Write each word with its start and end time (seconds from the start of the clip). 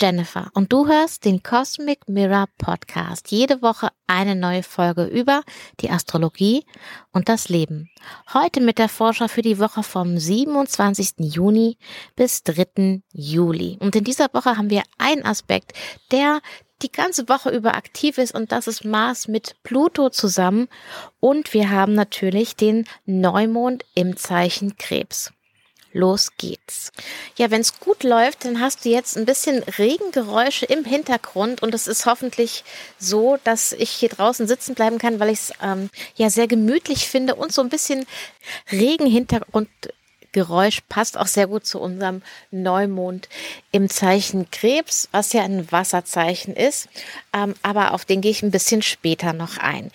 Jennifer 0.00 0.50
und 0.54 0.72
du 0.72 0.86
hörst 0.86 1.24
den 1.24 1.42
Cosmic 1.42 2.08
Mirror 2.08 2.46
Podcast. 2.56 3.30
Jede 3.30 3.60
Woche 3.60 3.90
eine 4.06 4.34
neue 4.34 4.62
Folge 4.62 5.04
über 5.04 5.42
die 5.80 5.90
Astrologie 5.90 6.64
und 7.12 7.28
das 7.28 7.50
Leben. 7.50 7.90
Heute 8.32 8.60
mit 8.60 8.78
der 8.78 8.88
Vorschau 8.88 9.28
für 9.28 9.42
die 9.42 9.58
Woche 9.58 9.82
vom 9.82 10.16
27. 10.16 11.14
Juni 11.18 11.76
bis 12.16 12.42
3. 12.44 13.02
Juli. 13.12 13.76
Und 13.80 13.94
in 13.94 14.04
dieser 14.04 14.28
Woche 14.32 14.56
haben 14.56 14.70
wir 14.70 14.82
einen 14.96 15.24
Aspekt, 15.24 15.74
der 16.10 16.40
die 16.80 16.90
ganze 16.90 17.28
Woche 17.28 17.50
über 17.50 17.74
aktiv 17.74 18.16
ist 18.16 18.34
und 18.34 18.52
das 18.52 18.66
ist 18.66 18.84
Mars 18.84 19.28
mit 19.28 19.56
Pluto 19.64 20.08
zusammen. 20.08 20.68
Und 21.18 21.52
wir 21.52 21.70
haben 21.70 21.92
natürlich 21.92 22.56
den 22.56 22.86
Neumond 23.04 23.84
im 23.94 24.16
Zeichen 24.16 24.76
Krebs 24.78 25.32
los 25.92 26.30
geht's. 26.36 26.92
Ja, 27.36 27.50
wenn 27.50 27.60
es 27.60 27.80
gut 27.80 28.02
läuft, 28.02 28.44
dann 28.44 28.60
hast 28.60 28.84
du 28.84 28.90
jetzt 28.90 29.16
ein 29.16 29.26
bisschen 29.26 29.62
Regengeräusche 29.62 30.66
im 30.66 30.84
Hintergrund 30.84 31.62
und 31.62 31.74
es 31.74 31.86
ist 31.86 32.06
hoffentlich 32.06 32.64
so, 32.98 33.38
dass 33.44 33.72
ich 33.72 33.90
hier 33.90 34.08
draußen 34.08 34.46
sitzen 34.46 34.74
bleiben 34.74 34.98
kann, 34.98 35.20
weil 35.20 35.30
ich 35.30 35.38
es 35.38 35.52
ähm, 35.62 35.90
ja 36.16 36.30
sehr 36.30 36.46
gemütlich 36.46 37.08
finde 37.08 37.34
und 37.34 37.52
so 37.52 37.62
ein 37.62 37.68
bisschen 37.68 38.06
Regenhintergrund 38.70 39.68
Geräusch 40.32 40.80
passt 40.88 41.18
auch 41.18 41.26
sehr 41.26 41.46
gut 41.46 41.66
zu 41.66 41.80
unserem 41.80 42.22
Neumond 42.50 43.28
im 43.72 43.88
Zeichen 43.88 44.50
Krebs, 44.50 45.08
was 45.12 45.32
ja 45.32 45.42
ein 45.42 45.70
Wasserzeichen 45.72 46.54
ist. 46.54 46.88
Ähm, 47.32 47.54
aber 47.62 47.94
auf 47.94 48.04
den 48.04 48.20
gehe 48.20 48.30
ich 48.30 48.42
ein 48.42 48.50
bisschen 48.50 48.82
später 48.82 49.32
noch 49.32 49.58
ein. 49.58 49.90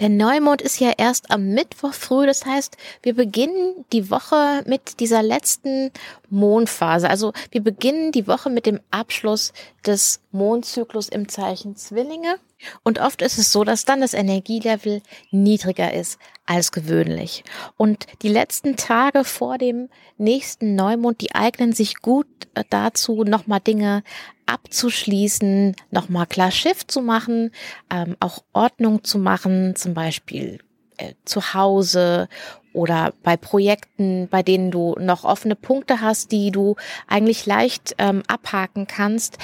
Der 0.00 0.08
Neumond 0.08 0.62
ist 0.62 0.80
ja 0.80 0.92
erst 0.96 1.30
am 1.30 1.48
Mittwoch 1.48 1.92
früh. 1.92 2.26
Das 2.26 2.44
heißt, 2.44 2.76
wir 3.02 3.14
beginnen 3.14 3.84
die 3.92 4.10
Woche 4.10 4.62
mit 4.66 5.00
dieser 5.00 5.22
letzten 5.22 5.90
Mondphase. 6.30 7.08
Also 7.08 7.32
wir 7.50 7.62
beginnen 7.62 8.12
die 8.12 8.26
Woche 8.26 8.50
mit 8.50 8.66
dem 8.66 8.80
Abschluss 8.90 9.52
des 9.84 10.20
Mondzyklus 10.32 11.08
im 11.08 11.28
Zeichen 11.28 11.76
Zwillinge. 11.76 12.38
Und 12.82 13.00
oft 13.00 13.22
ist 13.22 13.38
es 13.38 13.52
so, 13.52 13.64
dass 13.64 13.84
dann 13.84 14.00
das 14.00 14.14
Energielevel 14.14 15.02
niedriger 15.30 15.92
ist 15.92 16.18
als 16.46 16.72
gewöhnlich. 16.72 17.44
Und 17.76 18.06
die 18.22 18.28
letzten 18.28 18.76
Tage 18.76 19.24
vor 19.24 19.58
dem 19.58 19.88
nächsten 20.16 20.74
Neumond, 20.74 21.20
die 21.20 21.34
eignen 21.34 21.72
sich 21.72 21.96
gut 21.96 22.26
äh, 22.54 22.64
dazu, 22.70 23.24
nochmal 23.24 23.60
Dinge 23.60 24.02
abzuschließen, 24.46 25.74
nochmal 25.90 26.26
klar 26.26 26.50
Schiff 26.50 26.86
zu 26.86 27.02
machen, 27.02 27.50
ähm, 27.90 28.16
auch 28.20 28.44
Ordnung 28.52 29.04
zu 29.04 29.18
machen, 29.18 29.74
zum 29.74 29.92
Beispiel 29.94 30.60
äh, 30.98 31.14
zu 31.24 31.52
Hause 31.52 32.28
oder 32.72 33.12
bei 33.22 33.36
Projekten, 33.36 34.28
bei 34.28 34.42
denen 34.42 34.70
du 34.70 34.94
noch 34.98 35.24
offene 35.24 35.56
Punkte 35.56 36.00
hast, 36.00 36.30
die 36.30 36.50
du 36.50 36.76
eigentlich 37.08 37.46
leicht 37.46 37.94
ähm, 37.98 38.22
abhaken 38.28 38.86
kannst, 38.86 39.38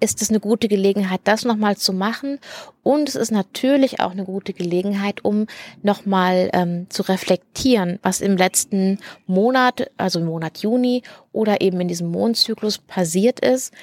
ist 0.00 0.22
es 0.22 0.30
eine 0.30 0.40
gute 0.40 0.68
Gelegenheit, 0.68 1.20
das 1.24 1.44
nochmal 1.44 1.76
zu 1.76 1.92
machen. 1.92 2.38
Und 2.82 3.08
es 3.08 3.16
ist 3.16 3.30
natürlich 3.30 4.00
auch 4.00 4.12
eine 4.12 4.24
gute 4.24 4.52
Gelegenheit, 4.52 5.24
um 5.24 5.46
nochmal 5.82 6.50
ähm, 6.52 6.86
zu 6.88 7.02
reflektieren, 7.02 7.98
was 8.02 8.20
im 8.20 8.36
letzten 8.36 8.98
Monat, 9.26 9.90
also 9.96 10.20
im 10.20 10.26
Monat 10.26 10.58
Juni 10.58 11.02
oder 11.32 11.60
eben 11.60 11.80
in 11.80 11.88
diesem 11.88 12.10
Mondzyklus 12.10 12.78
passiert 12.78 13.40
ist. 13.40 13.74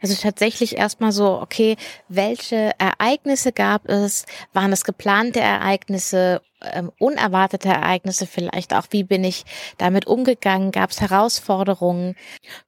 Also 0.00 0.14
tatsächlich 0.20 0.76
erstmal 0.76 1.12
so, 1.12 1.40
okay, 1.40 1.76
welche 2.08 2.72
Ereignisse 2.78 3.52
gab 3.52 3.88
es? 3.88 4.26
Waren 4.52 4.72
es 4.72 4.84
geplante 4.84 5.40
Ereignisse? 5.40 6.40
Ähm, 6.72 6.90
unerwartete 6.98 7.68
Ereignisse 7.68 8.26
vielleicht 8.26 8.74
auch, 8.74 8.86
wie 8.90 9.04
bin 9.04 9.24
ich 9.24 9.44
damit 9.78 10.06
umgegangen, 10.06 10.72
gab 10.72 10.90
es 10.90 11.00
Herausforderungen, 11.00 12.16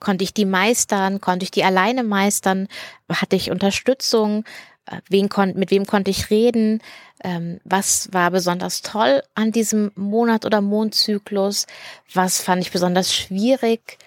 konnte 0.01 0.25
ich 0.25 0.35
die 0.35 0.45
meistern, 0.45 1.21
konnte 1.21 1.45
ich 1.45 1.51
die 1.51 1.65
alleine 1.65 2.03
meistern, 2.03 2.69
hatte 3.09 3.37
ich 3.37 3.51
Unterstützung, 3.51 4.45
äh, 4.87 5.01
wen 5.09 5.29
kon 5.29 5.55
mit 5.55 5.71
wem 5.71 5.87
konnte 5.87 6.11
ich 6.11 6.31
reden, 6.31 6.81
ähm, 7.25 7.61
was 7.65 8.13
war 8.13 8.31
besonders 8.31 8.83
toll 8.83 9.23
an 9.35 9.53
diesem 9.53 9.93
Monat 9.95 10.45
oder 10.45 10.61
Mondzyklus, 10.61 11.67
was 12.13 12.41
fand 12.41 12.63
ich 12.63 12.73
besonders 12.73 13.15
schwierig, 13.15 13.99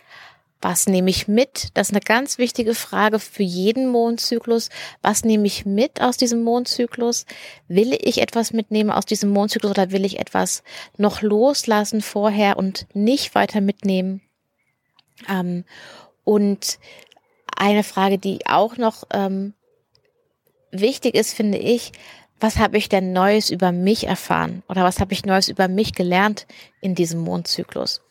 was 0.62 0.88
nehme 0.88 1.10
ich 1.10 1.28
mit? 1.28 1.70
Das 1.74 1.88
ist 1.88 1.94
eine 1.94 2.02
ganz 2.02 2.38
wichtige 2.38 2.76
Frage 2.76 3.20
für 3.20 3.44
jeden 3.44 3.88
Mondzyklus. 3.90 4.70
Was 5.02 5.24
nehme 5.24 5.48
ich 5.48 5.66
mit 5.66 6.02
aus 6.02 6.18
diesem 6.18 6.44
Mondzyklus? 6.44 7.26
Will 7.68 7.98
ich 8.02 8.22
etwas 8.22 8.52
mitnehmen 8.52 8.90
aus 8.90 9.06
diesem 9.06 9.30
Mondzyklus 9.30 9.72
oder 9.72 9.92
will 9.92 10.04
ich 10.04 10.20
etwas 10.20 10.64
noch 10.98 11.22
loslassen 11.22 12.02
vorher 12.02 12.58
und 12.58 12.88
nicht 12.94 13.36
weiter 13.36 13.62
mitnehmen? 13.62 14.22
Ähm, 15.30 15.64
und 16.26 16.80
eine 17.56 17.84
Frage, 17.84 18.18
die 18.18 18.46
auch 18.46 18.76
noch 18.76 19.04
ähm, 19.12 19.54
wichtig 20.72 21.16
ist, 21.16 21.34
finde 21.34 21.58
ich, 21.58 21.94
was 22.42 22.58
habe 22.58 22.78
ich 22.78 22.90
denn 22.90 23.14
Neues 23.14 23.50
über 23.50 23.72
mich 23.72 24.08
erfahren 24.08 24.64
oder 24.68 24.84
was 24.84 25.00
habe 25.00 25.14
ich 25.14 25.26
Neues 25.26 25.50
über 25.50 25.68
mich 25.68 25.94
gelernt 25.94 26.48
in 26.82 26.96
diesem 26.96 27.20
Mondzyklus? 27.22 28.02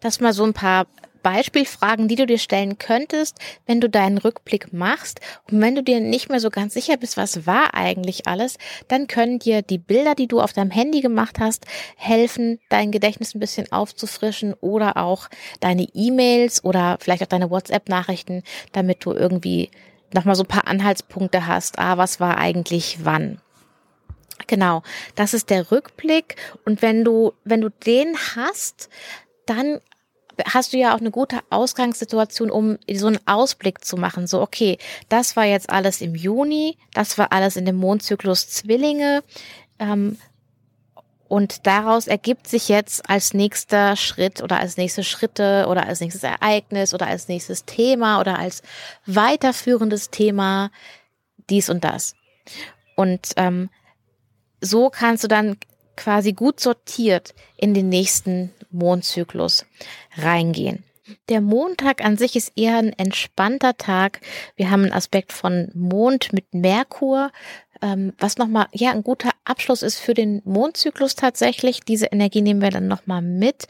Das 0.00 0.20
mal 0.20 0.32
so 0.32 0.44
ein 0.44 0.54
paar 0.54 0.86
Beispielfragen, 1.22 2.08
die 2.08 2.16
du 2.16 2.26
dir 2.26 2.38
stellen 2.38 2.78
könntest, 2.78 3.38
wenn 3.66 3.80
du 3.80 3.88
deinen 3.88 4.18
Rückblick 4.18 4.72
machst. 4.72 5.20
Und 5.50 5.60
wenn 5.60 5.74
du 5.74 5.82
dir 5.82 6.00
nicht 6.00 6.28
mehr 6.28 6.40
so 6.40 6.50
ganz 6.50 6.74
sicher 6.74 6.96
bist, 6.96 7.16
was 7.16 7.46
war 7.46 7.74
eigentlich 7.74 8.26
alles, 8.26 8.58
dann 8.88 9.06
können 9.06 9.38
dir 9.38 9.62
die 9.62 9.78
Bilder, 9.78 10.14
die 10.14 10.26
du 10.26 10.40
auf 10.40 10.52
deinem 10.52 10.70
Handy 10.70 11.00
gemacht 11.00 11.38
hast, 11.38 11.66
helfen, 11.96 12.58
dein 12.68 12.90
Gedächtnis 12.90 13.34
ein 13.34 13.40
bisschen 13.40 13.70
aufzufrischen 13.72 14.54
oder 14.54 14.96
auch 14.96 15.28
deine 15.60 15.86
E-Mails 15.94 16.64
oder 16.64 16.98
vielleicht 17.00 17.22
auch 17.22 17.28
deine 17.28 17.50
WhatsApp-Nachrichten, 17.50 18.42
damit 18.72 19.04
du 19.04 19.12
irgendwie 19.12 19.70
nochmal 20.12 20.34
so 20.34 20.42
ein 20.42 20.48
paar 20.48 20.66
Anhaltspunkte 20.66 21.46
hast. 21.46 21.78
Ah, 21.78 21.96
was 21.98 22.20
war 22.20 22.38
eigentlich 22.38 22.98
wann? 23.02 23.40
Genau, 24.46 24.82
das 25.14 25.34
ist 25.34 25.50
der 25.50 25.70
Rückblick. 25.70 26.36
Und 26.64 26.82
wenn 26.82 27.04
du, 27.04 27.32
wenn 27.44 27.60
du 27.60 27.70
den 27.70 28.16
hast, 28.34 28.88
dann 29.46 29.80
hast 30.44 30.72
du 30.72 30.78
ja 30.78 30.94
auch 30.94 31.00
eine 31.00 31.10
gute 31.10 31.38
Ausgangssituation, 31.50 32.50
um 32.50 32.78
so 32.92 33.06
einen 33.06 33.18
Ausblick 33.26 33.84
zu 33.84 33.96
machen. 33.96 34.26
So, 34.26 34.40
okay, 34.40 34.78
das 35.08 35.36
war 35.36 35.44
jetzt 35.44 35.70
alles 35.70 36.00
im 36.00 36.14
Juni, 36.14 36.76
das 36.94 37.18
war 37.18 37.32
alles 37.32 37.56
in 37.56 37.64
dem 37.64 37.76
Mondzyklus 37.76 38.48
Zwillinge. 38.48 39.22
Ähm, 39.78 40.18
und 41.28 41.68
daraus 41.68 42.08
ergibt 42.08 42.48
sich 42.48 42.68
jetzt 42.68 43.08
als 43.08 43.34
nächster 43.34 43.94
Schritt 43.94 44.42
oder 44.42 44.58
als 44.58 44.76
nächste 44.76 45.04
Schritte 45.04 45.66
oder 45.68 45.86
als 45.86 46.00
nächstes 46.00 46.24
Ereignis 46.24 46.92
oder 46.92 47.06
als 47.06 47.28
nächstes 47.28 47.64
Thema 47.64 48.20
oder 48.20 48.36
als 48.36 48.62
weiterführendes 49.06 50.10
Thema 50.10 50.72
dies 51.48 51.70
und 51.70 51.84
das. 51.84 52.16
Und 52.96 53.30
ähm, 53.36 53.70
so 54.60 54.90
kannst 54.90 55.22
du 55.22 55.28
dann 55.28 55.56
quasi 56.00 56.32
gut 56.32 56.60
sortiert 56.60 57.34
in 57.58 57.74
den 57.74 57.90
nächsten 57.90 58.50
Mondzyklus 58.70 59.66
reingehen. 60.16 60.82
Der 61.28 61.42
Montag 61.42 62.02
an 62.02 62.16
sich 62.16 62.36
ist 62.36 62.52
eher 62.56 62.78
ein 62.78 62.92
entspannter 62.98 63.76
Tag. 63.76 64.20
Wir 64.56 64.70
haben 64.70 64.84
einen 64.84 64.92
Aspekt 64.92 65.32
von 65.32 65.70
Mond 65.74 66.32
mit 66.32 66.54
Merkur, 66.54 67.30
ähm, 67.82 68.14
was 68.18 68.38
nochmal, 68.38 68.66
ja, 68.72 68.92
ein 68.92 69.02
guter 69.02 69.29
Abschluss 69.44 69.82
ist 69.82 69.98
für 69.98 70.14
den 70.14 70.42
Mondzyklus 70.44 71.14
tatsächlich. 71.14 71.80
Diese 71.80 72.06
Energie 72.06 72.42
nehmen 72.42 72.60
wir 72.62 72.70
dann 72.70 72.88
nochmal 72.88 73.22
mit. 73.22 73.66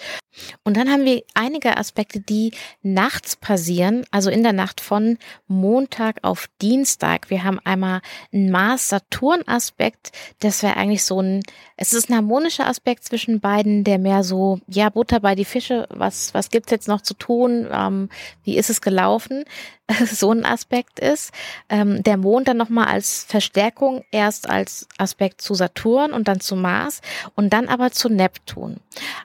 Und 0.64 0.76
dann 0.76 0.90
haben 0.90 1.05
wir 1.05 1.22
einige 1.34 1.76
Aspekte, 1.76 2.20
die 2.20 2.52
nachts 2.82 3.37
passieren, 3.37 4.05
also 4.11 4.31
in 4.31 4.43
der 4.43 4.52
Nacht 4.52 4.81
von 4.81 5.19
Montag 5.46 6.19
auf 6.22 6.49
Dienstag. 6.61 7.31
Wir 7.31 7.44
haben 7.44 7.58
einmal 7.64 8.00
einen 8.32 8.50
Mars-Saturn-Aspekt. 8.50 10.12
Das 10.40 10.62
wäre 10.62 10.76
eigentlich 10.76 11.05
so 11.05 11.20
ein, 11.20 11.43
es 11.76 11.93
ist 11.93 12.11
ein 12.11 12.17
harmonischer 12.17 12.67
Aspekt 12.67 13.05
zwischen 13.05 13.40
beiden, 13.40 13.84
der 13.84 13.99
mehr 13.99 14.22
so, 14.22 14.61
ja, 14.69 14.88
Butter 14.90 15.20
bei 15.20 15.34
die 15.34 15.44
Fische, 15.44 15.87
was, 15.90 16.34
was 16.34 16.50
gibt's 16.50 16.70
jetzt 16.70 16.88
noch 16.88 17.00
zu 17.00 17.14
tun? 17.14 17.69
Ähm, 17.70 18.08
wie 18.44 18.56
ist 18.56 18.70
es 18.70 18.81
gelaufen? 18.81 19.44
so 20.06 20.32
ein 20.32 20.44
Aspekt 20.44 21.00
ist. 21.00 21.32
Ähm, 21.69 22.02
der 22.02 22.16
Mond 22.16 22.48
dann 22.48 22.56
nochmal 22.56 22.87
als 22.87 23.25
Verstärkung 23.25 24.04
erst 24.10 24.48
als 24.48 24.88
Aspekt 24.98 25.40
zu 25.40 25.54
Saturn 25.54 26.12
und 26.12 26.28
dann 26.28 26.40
zu 26.40 26.56
Mars 26.56 27.00
und 27.34 27.52
dann 27.52 27.69
aber 27.69 27.90
zu 27.90 28.08
Neptun. 28.08 28.76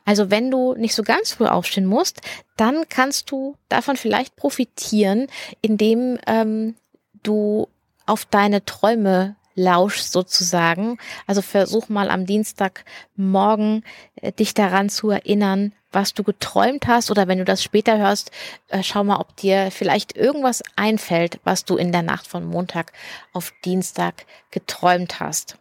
Also 0.05 0.31
wenn 0.31 0.51
du 0.51 0.75
nicht 0.75 0.95
so 0.95 1.03
ganz 1.03 1.33
früh 1.33 1.45
aufstehen 1.45 1.85
musst, 1.85 2.21
dann 2.57 2.87
kannst 2.89 3.31
du 3.31 3.55
davon 3.69 3.97
vielleicht 3.97 4.35
profitieren, 4.35 5.27
indem 5.61 6.17
ähm, 6.27 6.75
du 7.23 7.67
auf 8.05 8.25
deine 8.25 8.63
Träume 8.65 9.35
lauschst 9.55 10.11
sozusagen. 10.11 10.97
Also 11.27 11.41
versuch 11.41 11.89
mal 11.89 12.09
am 12.09 12.25
Dienstagmorgen 12.25 13.83
äh, 14.15 14.31
dich 14.31 14.53
daran 14.53 14.89
zu 14.89 15.09
erinnern, 15.09 15.73
was 15.91 16.13
du 16.13 16.23
geträumt 16.23 16.87
hast 16.87 17.11
oder 17.11 17.27
wenn 17.27 17.37
du 17.37 17.45
das 17.45 17.63
später 17.63 17.97
hörst, 17.97 18.31
äh, 18.67 18.83
schau 18.83 19.03
mal, 19.03 19.17
ob 19.17 19.35
dir 19.37 19.71
vielleicht 19.71 20.15
irgendwas 20.15 20.61
einfällt, 20.75 21.39
was 21.43 21.65
du 21.65 21.77
in 21.77 21.91
der 21.91 22.01
Nacht 22.01 22.27
von 22.27 22.45
Montag 22.45 22.91
auf 23.33 23.53
Dienstag 23.63 24.25
geträumt 24.51 25.19
hast. 25.19 25.57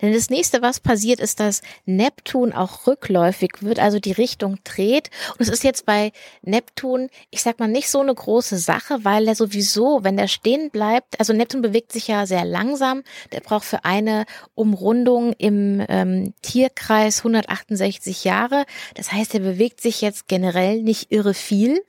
Denn 0.00 0.12
das 0.12 0.30
nächste, 0.30 0.62
was 0.62 0.80
passiert, 0.80 1.20
ist, 1.20 1.40
dass 1.40 1.62
Neptun 1.84 2.52
auch 2.52 2.86
rückläufig 2.86 3.54
wird, 3.60 3.78
also 3.78 3.98
die 3.98 4.12
Richtung 4.12 4.58
dreht. 4.64 5.10
Und 5.32 5.40
es 5.40 5.48
ist 5.48 5.64
jetzt 5.64 5.86
bei 5.86 6.12
Neptun, 6.42 7.08
ich 7.30 7.42
sag 7.42 7.58
mal, 7.58 7.68
nicht 7.68 7.90
so 7.90 8.00
eine 8.00 8.14
große 8.14 8.58
Sache, 8.58 9.04
weil 9.04 9.26
er 9.26 9.34
sowieso, 9.34 10.04
wenn 10.04 10.16
der 10.16 10.28
stehen 10.28 10.70
bleibt, 10.70 11.18
also 11.18 11.32
Neptun 11.32 11.62
bewegt 11.62 11.92
sich 11.92 12.08
ja 12.08 12.26
sehr 12.26 12.44
langsam, 12.44 13.02
der 13.32 13.40
braucht 13.40 13.64
für 13.64 13.84
eine 13.84 14.24
Umrundung 14.54 15.32
im 15.38 15.84
ähm, 15.88 16.34
Tierkreis 16.42 17.18
168 17.18 18.24
Jahre. 18.24 18.64
Das 18.94 19.12
heißt, 19.12 19.34
er 19.34 19.40
bewegt 19.40 19.67
sich 19.76 20.00
jetzt 20.00 20.28
generell 20.28 20.82
nicht 20.82 21.12
irre 21.12 21.34
viel. 21.34 21.82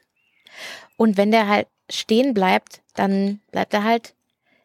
Und 0.98 1.18
wenn 1.18 1.32
der 1.32 1.48
halt 1.48 1.68
stehen 1.90 2.34
bleibt, 2.34 2.82
dann 2.96 3.40
bleibt 3.52 3.74
er 3.74 3.84
halt 3.84 4.14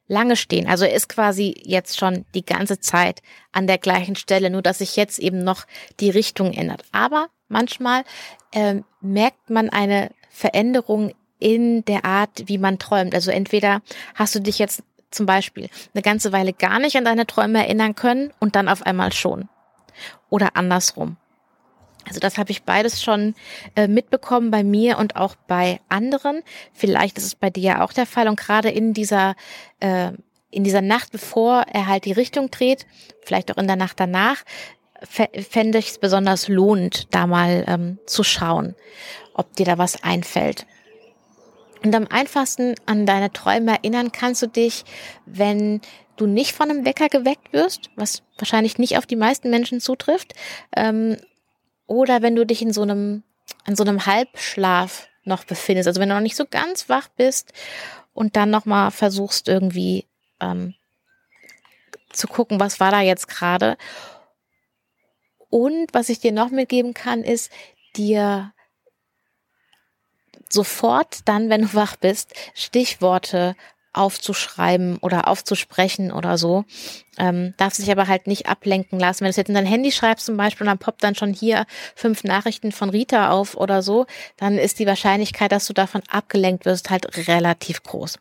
lange 0.07 0.37
stehen. 0.37 0.67
Also 0.69 0.85
er 0.85 0.95
ist 0.95 1.09
quasi 1.09 1.55
jetzt 1.65 1.99
schon 1.99 2.25
die 2.35 2.45
ganze 2.45 2.79
Zeit 2.79 3.23
an 3.53 3.67
der 3.67 3.79
gleichen 3.79 4.17
Stelle, 4.17 4.51
nur 4.51 4.63
dass 4.63 4.79
sich 4.79 4.97
jetzt 4.97 5.19
eben 5.19 5.43
noch 5.43 5.65
die 6.01 6.11
Richtung 6.11 6.53
ändert. 6.53 6.85
Aber 6.93 7.29
manchmal 7.49 8.05
äh, 8.53 8.77
merkt 9.01 9.51
man 9.51 9.71
eine 9.71 10.11
Veränderung 10.31 11.13
in 11.39 11.85
der 11.85 12.05
Art, 12.05 12.45
wie 12.47 12.59
man 12.59 12.79
träumt. 12.79 13.15
Also 13.15 13.31
entweder 13.31 13.83
hast 14.15 14.35
du 14.35 14.41
dich 14.41 14.59
jetzt 14.59 14.83
zum 15.11 15.27
Beispiel 15.27 15.69
eine 15.95 16.03
ganze 16.03 16.33
Weile 16.33 16.53
gar 16.53 16.79
nicht 16.79 16.97
an 16.97 17.05
deine 17.05 17.27
Träume 17.27 17.59
erinnern 17.59 17.95
können 17.95 18.33
und 18.41 18.57
dann 18.57 18.69
auf 18.69 18.83
einmal 18.83 19.13
schon. 19.13 19.49
Oder 20.29 20.57
andersrum. 20.57 21.17
Also 22.07 22.21
das 22.21 22.39
habe 22.39 22.51
ich 22.51 22.63
beides 22.63 23.03
schon 23.03 23.35
äh, 23.77 23.89
mitbekommen 23.89 24.51
bei 24.51 24.63
mir 24.63 24.99
und 24.99 25.17
auch 25.17 25.37
bei 25.47 25.81
anderen. 25.89 26.43
Vielleicht 26.73 27.19
ist 27.19 27.25
es 27.25 27.35
bei 27.35 27.51
dir 27.51 27.63
ja 27.63 27.85
auch 27.85 27.93
der 27.93 28.07
Fall 28.07 28.29
und 28.29 28.39
gerade 28.39 28.71
in 28.71 28.93
dieser 28.93 29.35
äh, 29.81 30.13
in 30.51 30.63
dieser 30.63 30.83
Nacht, 30.83 31.11
bevor 31.11 31.65
er 31.73 31.89
halt 31.89 32.05
die 32.05 32.13
Richtung 32.13 32.51
dreht, 32.51 32.87
vielleicht 33.25 33.51
auch 33.51 33.59
in 33.59 33.67
der 33.67 33.77
Nacht 33.77 33.99
danach, 33.99 34.45
fände 35.03 35.79
ich 35.79 35.89
es 35.89 35.99
besonders 35.99 36.49
lohnend, 36.49 37.13
da 37.13 37.27
mal 37.27 37.65
ähm, 37.67 37.99
zu 38.07 38.23
schauen, 38.23 38.75
ob 39.35 39.55
dir 39.57 39.67
da 39.67 39.79
was 39.79 40.03
einfällt. 40.03 40.67
Und 41.85 41.95
am 41.95 42.07
einfachsten 42.09 42.75
an 42.87 43.05
deine 43.05 43.33
Träume 43.33 43.73
erinnern 43.73 44.13
kannst 44.13 44.41
du 44.43 44.47
dich, 44.47 44.85
wenn 45.27 45.83
du 46.17 46.27
nicht 46.27 46.53
von 46.53 46.71
einem 46.71 46.87
Wecker 46.87 47.09
geweckt 47.09 47.53
wirst, 47.53 47.91
was 47.97 48.23
wahrscheinlich 48.39 48.79
nicht 48.79 48.97
auf 48.97 49.07
die 49.07 49.17
meisten 49.17 49.51
Menschen 49.51 49.81
zutrifft, 49.81 50.33
ähm, 50.75 51.19
oder 51.87 52.23
wenn 52.23 52.37
du 52.37 52.47
dich 52.47 52.63
in 52.63 52.73
so 52.73 52.83
einem, 52.83 53.23
in 53.67 53.77
so 53.77 53.85
einem 53.85 54.07
Halbschlaf 54.07 55.09
noch 55.25 55.45
befindest, 55.45 55.89
also 55.89 56.01
wenn 56.01 56.09
du 56.09 56.15
noch 56.15 56.23
nicht 56.23 56.37
so 56.37 56.47
ganz 56.47 56.89
wach 56.89 57.09
bist 57.09 57.53
und 58.13 58.37
dann 58.37 58.51
nochmal 58.51 58.91
versuchst 58.91 59.49
irgendwie 59.49 60.07
ähm, 60.41 60.75
zu 62.11 62.29
gucken, 62.29 62.61
was 62.61 62.81
war 62.81 62.91
da 62.91 63.01
jetzt 63.01 63.29
gerade. 63.29 63.77
Und 65.51 65.93
was 65.93 66.09
ich 66.09 66.21
dir 66.21 66.33
noch 66.33 66.51
mitgeben 66.51 66.95
kann, 66.95 67.23
ist 67.23 67.53
dir 67.97 68.53
sofort 70.49 71.29
dann, 71.29 71.51
wenn 71.51 71.63
du 71.63 71.75
wach 71.75 71.97
bist, 71.97 72.35
Stichworte 72.55 73.57
aufzuschreiben 73.95 74.99
oder 74.99 75.29
aufzusprechen 75.29 76.13
oder 76.13 76.37
so. 76.37 76.65
Ähm, 77.17 77.55
darf 77.57 77.75
sich 77.75 77.91
aber 77.91 78.09
halt 78.09 78.27
nicht 78.27 78.49
ablenken 78.49 78.99
lassen. 78.99 79.21
Wenn 79.21 79.27
du 79.27 79.31
es 79.31 79.37
jetzt 79.37 79.49
in 79.49 79.55
dein 79.55 79.67
Handy 79.67 79.93
schreibst 79.93 80.27
zum 80.27 80.37
Beispiel 80.37 80.65
und 80.65 80.69
dann 80.69 80.79
poppt 80.79 81.03
dann 81.03 81.15
schon 81.15 81.33
hier 81.33 81.65
fünf 81.95 82.25
Nachrichten 82.25 82.73
von 82.73 82.91
Rita 82.91 83.31
auf 83.31 83.57
oder 83.57 83.83
so, 83.83 84.07
dann 84.37 84.59
ist 84.59 84.79
die 84.79 84.87
Wahrscheinlichkeit, 84.87 85.53
dass 85.53 85.67
du 85.67 85.73
davon 85.73 86.03
abgelenkt 86.09 86.65
wirst, 86.65 86.91
halt 86.91 87.29
relativ 87.29 87.83
groß. 87.83 88.19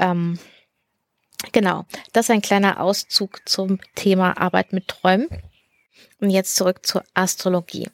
Ähm, 0.00 0.38
genau, 1.52 1.84
das 2.12 2.26
ist 2.26 2.30
ein 2.30 2.42
kleiner 2.42 2.80
Auszug 2.80 3.40
zum 3.44 3.80
Thema 3.94 4.40
Arbeit 4.40 4.72
mit 4.72 4.88
Träumen. 4.88 5.28
Und 6.20 6.30
jetzt 6.30 6.54
zurück 6.54 6.86
zur 6.86 7.02
Astrologie. 7.14 7.88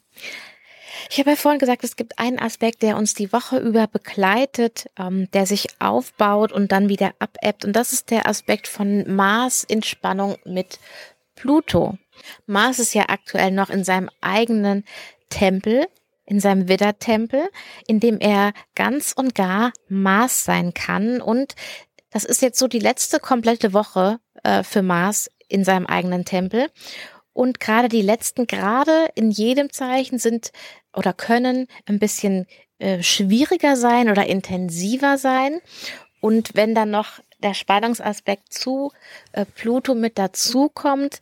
Ich 1.09 1.19
habe 1.19 1.31
ja 1.31 1.35
vorhin 1.35 1.59
gesagt, 1.59 1.83
es 1.83 1.95
gibt 1.95 2.19
einen 2.19 2.39
Aspekt, 2.39 2.81
der 2.81 2.97
uns 2.97 3.13
die 3.13 3.31
Woche 3.31 3.57
über 3.57 3.87
begleitet, 3.87 4.89
ähm, 4.97 5.29
der 5.31 5.45
sich 5.45 5.67
aufbaut 5.79 6.51
und 6.51 6.71
dann 6.71 6.89
wieder 6.89 7.13
abebbt. 7.19 7.65
Und 7.65 7.73
das 7.73 7.93
ist 7.93 8.11
der 8.11 8.27
Aspekt 8.27 8.67
von 8.67 9.15
Mars 9.15 9.63
in 9.63 9.83
Spannung 9.83 10.37
mit 10.45 10.79
Pluto. 11.35 11.97
Mars 12.45 12.79
ist 12.79 12.93
ja 12.93 13.05
aktuell 13.07 13.51
noch 13.51 13.69
in 13.69 13.83
seinem 13.83 14.09
eigenen 14.21 14.83
Tempel, 15.29 15.87
in 16.25 16.39
seinem 16.39 16.67
Widder-Tempel, 16.67 17.49
in 17.87 17.99
dem 17.99 18.19
er 18.19 18.53
ganz 18.75 19.13
und 19.15 19.35
gar 19.35 19.71
Mars 19.87 20.43
sein 20.43 20.73
kann. 20.73 21.21
Und 21.21 21.55
das 22.11 22.23
ist 22.23 22.41
jetzt 22.41 22.59
so 22.59 22.67
die 22.67 22.79
letzte 22.79 23.19
komplette 23.19 23.73
Woche 23.73 24.19
äh, 24.43 24.63
für 24.63 24.81
Mars 24.81 25.29
in 25.47 25.63
seinem 25.63 25.85
eigenen 25.85 26.25
Tempel. 26.25 26.69
Und 27.33 27.59
gerade 27.59 27.89
die 27.89 28.01
letzten 28.01 28.47
Grade 28.47 29.09
in 29.15 29.31
jedem 29.31 29.71
Zeichen 29.71 30.19
sind 30.19 30.51
oder 30.93 31.13
können 31.13 31.67
ein 31.85 31.99
bisschen 31.99 32.47
äh, 32.79 33.03
schwieriger 33.03 33.75
sein 33.75 34.09
oder 34.09 34.25
intensiver 34.25 35.17
sein. 35.17 35.61
Und 36.21 36.55
wenn 36.55 36.75
dann 36.75 36.91
noch 36.91 37.19
der 37.39 37.53
Spannungsaspekt 37.53 38.53
zu 38.53 38.91
äh, 39.31 39.45
Pluto 39.45 39.95
mit 39.95 40.17
dazu 40.17 40.69
kommt, 40.69 41.19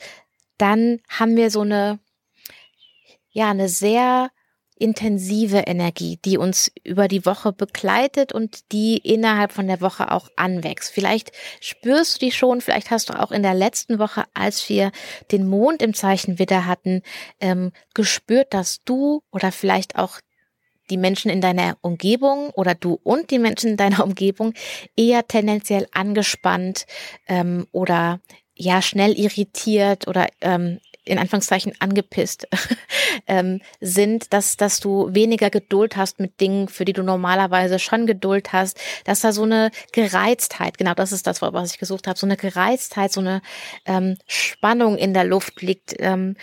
dann 0.57 0.99
haben 1.09 1.35
wir 1.35 1.51
so 1.51 1.61
eine, 1.61 1.99
ja, 3.29 3.51
eine 3.51 3.69
sehr 3.69 4.31
intensive 4.79 5.59
Energie, 5.59 6.19
die 6.23 6.37
uns 6.37 6.71
über 6.83 7.07
die 7.07 7.25
Woche 7.25 7.53
begleitet 7.53 8.33
und 8.33 8.71
die 8.71 8.97
innerhalb 8.97 9.51
von 9.51 9.67
der 9.67 9.81
Woche 9.81 10.11
auch 10.11 10.29
anwächst. 10.35 10.91
Vielleicht 10.91 11.31
spürst 11.59 12.15
du 12.15 12.25
die 12.25 12.31
schon, 12.31 12.61
vielleicht 12.61 12.91
hast 12.91 13.09
du 13.09 13.19
auch 13.19 13.31
in 13.31 13.43
der 13.43 13.53
letzten 13.53 13.99
Woche, 13.99 14.25
als 14.33 14.67
wir 14.69 14.91
den 15.31 15.47
Mond 15.47 15.81
im 15.81 15.93
Zeichen 15.93 16.39
Widder 16.39 16.65
hatten, 16.65 17.01
ähm, 17.39 17.71
gespürt, 17.93 18.53
dass 18.53 18.83
du 18.83 19.21
oder 19.31 19.51
vielleicht 19.51 19.97
auch 19.97 20.19
die 20.89 20.97
Menschen 20.97 21.29
in 21.29 21.41
deiner 21.41 21.77
Umgebung 21.81 22.49
oder 22.51 22.75
du 22.75 22.99
und 23.03 23.31
die 23.31 23.39
Menschen 23.39 23.71
in 23.71 23.77
deiner 23.77 24.03
Umgebung 24.03 24.53
eher 24.95 25.27
tendenziell 25.27 25.87
angespannt 25.91 26.85
ähm, 27.27 27.67
oder 27.71 28.21
ja 28.55 28.81
schnell 28.81 29.17
irritiert 29.17 30.07
oder 30.07 30.27
ähm, 30.41 30.79
in 31.07 31.19
Anführungszeichen 31.19 31.73
angepisst 31.79 32.47
ähm, 33.27 33.61
sind, 33.79 34.33
dass, 34.33 34.57
dass 34.57 34.79
du 34.79 35.13
weniger 35.13 35.49
Geduld 35.49 35.97
hast 35.97 36.19
mit 36.19 36.39
Dingen, 36.39 36.67
für 36.67 36.85
die 36.85 36.93
du 36.93 37.03
normalerweise 37.03 37.79
schon 37.79 38.05
Geduld 38.05 38.53
hast, 38.53 38.79
dass 39.05 39.21
da 39.21 39.31
so 39.31 39.43
eine 39.43 39.71
Gereiztheit, 39.91 40.77
genau 40.77 40.93
das 40.93 41.11
ist 41.11 41.27
das 41.27 41.41
was 41.41 41.71
ich 41.71 41.79
gesucht 41.79 42.07
habe, 42.07 42.17
so 42.17 42.27
eine 42.27 42.37
Gereiztheit, 42.37 43.11
so 43.11 43.21
eine 43.21 43.41
ähm, 43.85 44.17
Spannung 44.27 44.97
in 44.97 45.13
der 45.13 45.23
Luft 45.23 45.61
liegt. 45.61 45.95
Ähm, 45.99 46.35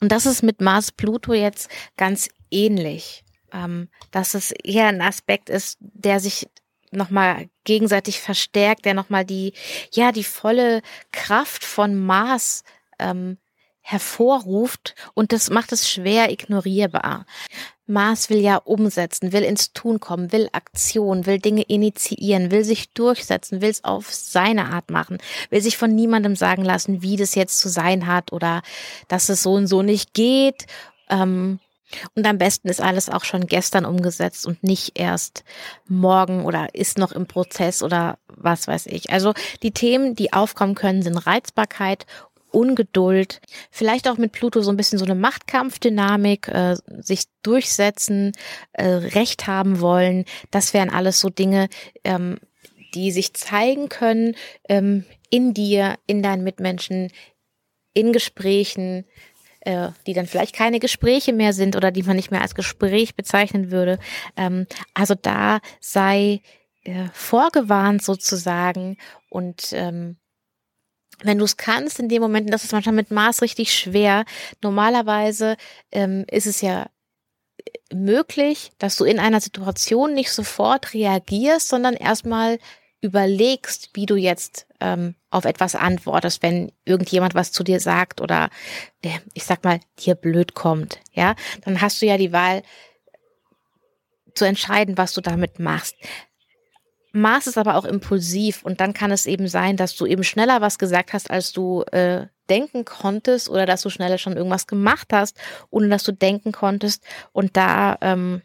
und 0.00 0.12
das 0.12 0.26
ist 0.26 0.42
mit 0.42 0.60
Mars 0.60 0.92
Pluto 0.92 1.32
jetzt 1.32 1.70
ganz 1.96 2.28
ähnlich. 2.50 3.24
Ähm, 3.52 3.88
dass 4.10 4.32
es 4.32 4.50
eher 4.50 4.86
ein 4.86 5.02
Aspekt 5.02 5.50
ist, 5.50 5.76
der 5.80 6.20
sich 6.20 6.48
nochmal 6.92 7.48
gegenseitig 7.64 8.20
verstärkt, 8.20 8.84
der 8.84 8.94
nochmal 8.94 9.24
die, 9.24 9.52
ja, 9.92 10.12
die 10.12 10.24
volle 10.24 10.82
Kraft 11.10 11.64
von 11.64 11.96
Mars 11.98 12.64
ähm, 12.98 13.38
hervorruft 13.82 14.94
und 15.14 15.32
das 15.32 15.50
macht 15.50 15.72
es 15.72 15.90
schwer 15.90 16.30
ignorierbar. 16.30 17.26
Mars 17.86 18.30
will 18.30 18.38
ja 18.38 18.56
umsetzen, 18.56 19.32
will 19.32 19.42
ins 19.42 19.72
Tun 19.72 20.00
kommen, 20.00 20.32
will 20.32 20.48
Aktion, 20.52 21.26
will 21.26 21.38
Dinge 21.38 21.62
initiieren, 21.62 22.50
will 22.50 22.64
sich 22.64 22.90
durchsetzen, 22.92 23.60
will 23.60 23.70
es 23.70 23.84
auf 23.84 24.12
seine 24.12 24.66
Art 24.66 24.90
machen, 24.90 25.18
will 25.50 25.60
sich 25.60 25.76
von 25.76 25.94
niemandem 25.94 26.36
sagen 26.36 26.64
lassen, 26.64 27.02
wie 27.02 27.16
das 27.16 27.34
jetzt 27.34 27.58
zu 27.58 27.68
sein 27.68 28.06
hat 28.06 28.32
oder 28.32 28.62
dass 29.08 29.28
es 29.28 29.42
so 29.42 29.54
und 29.54 29.66
so 29.66 29.82
nicht 29.82 30.14
geht. 30.14 30.66
Ähm, 31.10 31.58
und 32.14 32.26
am 32.26 32.38
besten 32.38 32.68
ist 32.68 32.80
alles 32.80 33.10
auch 33.10 33.24
schon 33.24 33.46
gestern 33.46 33.84
umgesetzt 33.84 34.46
und 34.46 34.62
nicht 34.62 34.98
erst 34.98 35.44
morgen 35.86 36.44
oder 36.44 36.74
ist 36.74 36.96
noch 36.96 37.12
im 37.12 37.26
Prozess 37.26 37.82
oder 37.82 38.18
was 38.28 38.66
weiß 38.66 38.86
ich. 38.86 39.10
Also 39.10 39.34
die 39.62 39.72
Themen, 39.72 40.14
die 40.14 40.32
aufkommen 40.32 40.74
können, 40.74 41.02
sind 41.02 41.18
Reizbarkeit 41.18 42.06
Ungeduld, 42.52 43.40
vielleicht 43.70 44.08
auch 44.08 44.18
mit 44.18 44.32
Pluto 44.32 44.60
so 44.62 44.70
ein 44.70 44.76
bisschen 44.76 44.98
so 44.98 45.04
eine 45.04 45.14
Machtkampfdynamik, 45.14 46.48
äh, 46.48 46.76
sich 47.00 47.24
durchsetzen, 47.42 48.32
äh, 48.72 48.86
Recht 48.86 49.46
haben 49.46 49.80
wollen. 49.80 50.24
Das 50.50 50.74
wären 50.74 50.90
alles 50.90 51.20
so 51.20 51.28
Dinge, 51.28 51.68
ähm, 52.04 52.38
die 52.94 53.10
sich 53.10 53.34
zeigen 53.34 53.88
können 53.88 54.36
ähm, 54.68 55.04
in 55.30 55.54
dir, 55.54 55.96
in 56.06 56.22
deinen 56.22 56.44
Mitmenschen, 56.44 57.10
in 57.94 58.12
Gesprächen, 58.12 59.04
äh, 59.60 59.88
die 60.06 60.12
dann 60.12 60.26
vielleicht 60.26 60.54
keine 60.54 60.80
Gespräche 60.80 61.32
mehr 61.32 61.52
sind 61.52 61.76
oder 61.76 61.90
die 61.90 62.02
man 62.02 62.16
nicht 62.16 62.30
mehr 62.30 62.42
als 62.42 62.54
Gespräch 62.54 63.14
bezeichnen 63.14 63.70
würde. 63.70 63.98
Ähm, 64.36 64.66
also 64.94 65.14
da 65.14 65.60
sei 65.80 66.42
äh, 66.84 67.08
vorgewarnt 67.12 68.02
sozusagen 68.02 68.96
und 69.28 69.72
ähm, 69.72 70.16
wenn 71.22 71.38
du 71.38 71.44
es 71.44 71.56
kannst 71.56 71.98
in 71.98 72.08
dem 72.08 72.22
Moment, 72.22 72.52
das 72.52 72.64
ist 72.64 72.72
manchmal 72.72 72.94
mit 72.94 73.10
Maß 73.10 73.42
richtig 73.42 73.74
schwer. 73.74 74.24
Normalerweise 74.62 75.56
ähm, 75.90 76.24
ist 76.30 76.46
es 76.46 76.60
ja 76.60 76.86
möglich, 77.92 78.72
dass 78.78 78.96
du 78.96 79.04
in 79.04 79.18
einer 79.18 79.40
Situation 79.40 80.14
nicht 80.14 80.32
sofort 80.32 80.94
reagierst, 80.94 81.68
sondern 81.68 81.94
erstmal 81.94 82.58
überlegst, 83.00 83.90
wie 83.94 84.06
du 84.06 84.16
jetzt 84.16 84.66
ähm, 84.80 85.14
auf 85.30 85.44
etwas 85.44 85.74
antwortest, 85.74 86.42
wenn 86.42 86.72
irgendjemand 86.84 87.34
was 87.34 87.52
zu 87.52 87.64
dir 87.64 87.80
sagt 87.80 88.20
oder 88.20 88.48
äh, 89.02 89.18
ich 89.34 89.44
sag 89.44 89.64
mal 89.64 89.80
dir 89.98 90.14
blöd 90.14 90.54
kommt, 90.54 91.00
ja, 91.12 91.34
dann 91.64 91.80
hast 91.80 92.00
du 92.00 92.06
ja 92.06 92.16
die 92.16 92.32
Wahl 92.32 92.62
zu 94.34 94.44
entscheiden, 94.44 94.96
was 94.96 95.12
du 95.12 95.20
damit 95.20 95.58
machst. 95.58 95.96
Maß 97.12 97.46
ist 97.46 97.58
aber 97.58 97.76
auch 97.76 97.84
impulsiv 97.84 98.62
und 98.62 98.80
dann 98.80 98.94
kann 98.94 99.10
es 99.10 99.26
eben 99.26 99.46
sein, 99.46 99.76
dass 99.76 99.94
du 99.94 100.06
eben 100.06 100.24
schneller 100.24 100.60
was 100.60 100.78
gesagt 100.78 101.12
hast, 101.12 101.30
als 101.30 101.52
du 101.52 101.82
äh, 101.92 102.26
denken 102.48 102.84
konntest 102.84 103.48
oder 103.48 103.66
dass 103.66 103.82
du 103.82 103.90
schneller 103.90 104.18
schon 104.18 104.36
irgendwas 104.36 104.66
gemacht 104.66 105.08
hast, 105.12 105.38
ohne 105.70 105.88
dass 105.88 106.04
du 106.04 106.12
denken 106.12 106.52
konntest. 106.52 107.04
Und 107.32 107.56
da 107.56 107.98
ähm, 108.00 108.42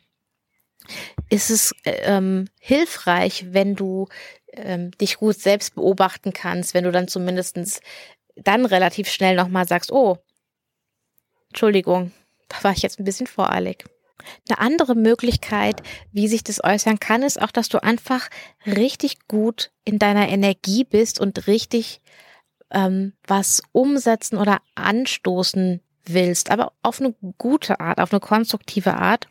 ist 1.30 1.50
es 1.50 1.74
ähm, 1.86 2.50
hilfreich, 2.60 3.48
wenn 3.52 3.76
du 3.76 4.08
ähm, 4.52 4.92
dich 4.92 5.18
gut 5.18 5.40
selbst 5.40 5.76
beobachten 5.76 6.34
kannst, 6.34 6.74
wenn 6.74 6.84
du 6.84 6.92
dann 6.92 7.08
zumindestens 7.08 7.82
dann 8.36 8.66
relativ 8.66 9.10
schnell 9.10 9.36
nochmal 9.36 9.68
sagst, 9.68 9.92
oh, 9.92 10.18
Entschuldigung, 11.50 12.12
da 12.50 12.64
war 12.64 12.72
ich 12.72 12.82
jetzt 12.82 13.00
ein 13.00 13.06
bisschen 13.06 13.28
voreilig. 13.28 13.86
Eine 14.50 14.60
andere 14.60 14.96
Möglichkeit, 14.96 15.82
wie 16.12 16.28
sich 16.28 16.44
das 16.44 16.64
äußern 16.64 17.00
kann, 17.00 17.24
ist 17.24 17.42
auch, 17.42 17.52
dass 17.52 17.70
du 17.70 17.82
einfach 17.82 18.30
richtig 18.66 19.28
gut 19.28 19.72
in 19.86 20.00
deiner 20.00 20.28
Energie 20.30 20.84
bist 20.84 21.20
und 21.20 21.48
richtig 21.48 22.02
ähm, 22.72 23.14
was 23.26 23.62
umsetzen 23.72 24.38
oder 24.38 24.60
anstoßen 24.76 25.82
willst, 26.06 26.52
aber 26.52 26.74
auf 26.84 27.00
eine 27.00 27.14
gute 27.38 27.80
Art, 27.80 28.00
auf 28.00 28.12
eine 28.12 28.20
konstruktive 28.20 28.96
Art. 28.96 29.28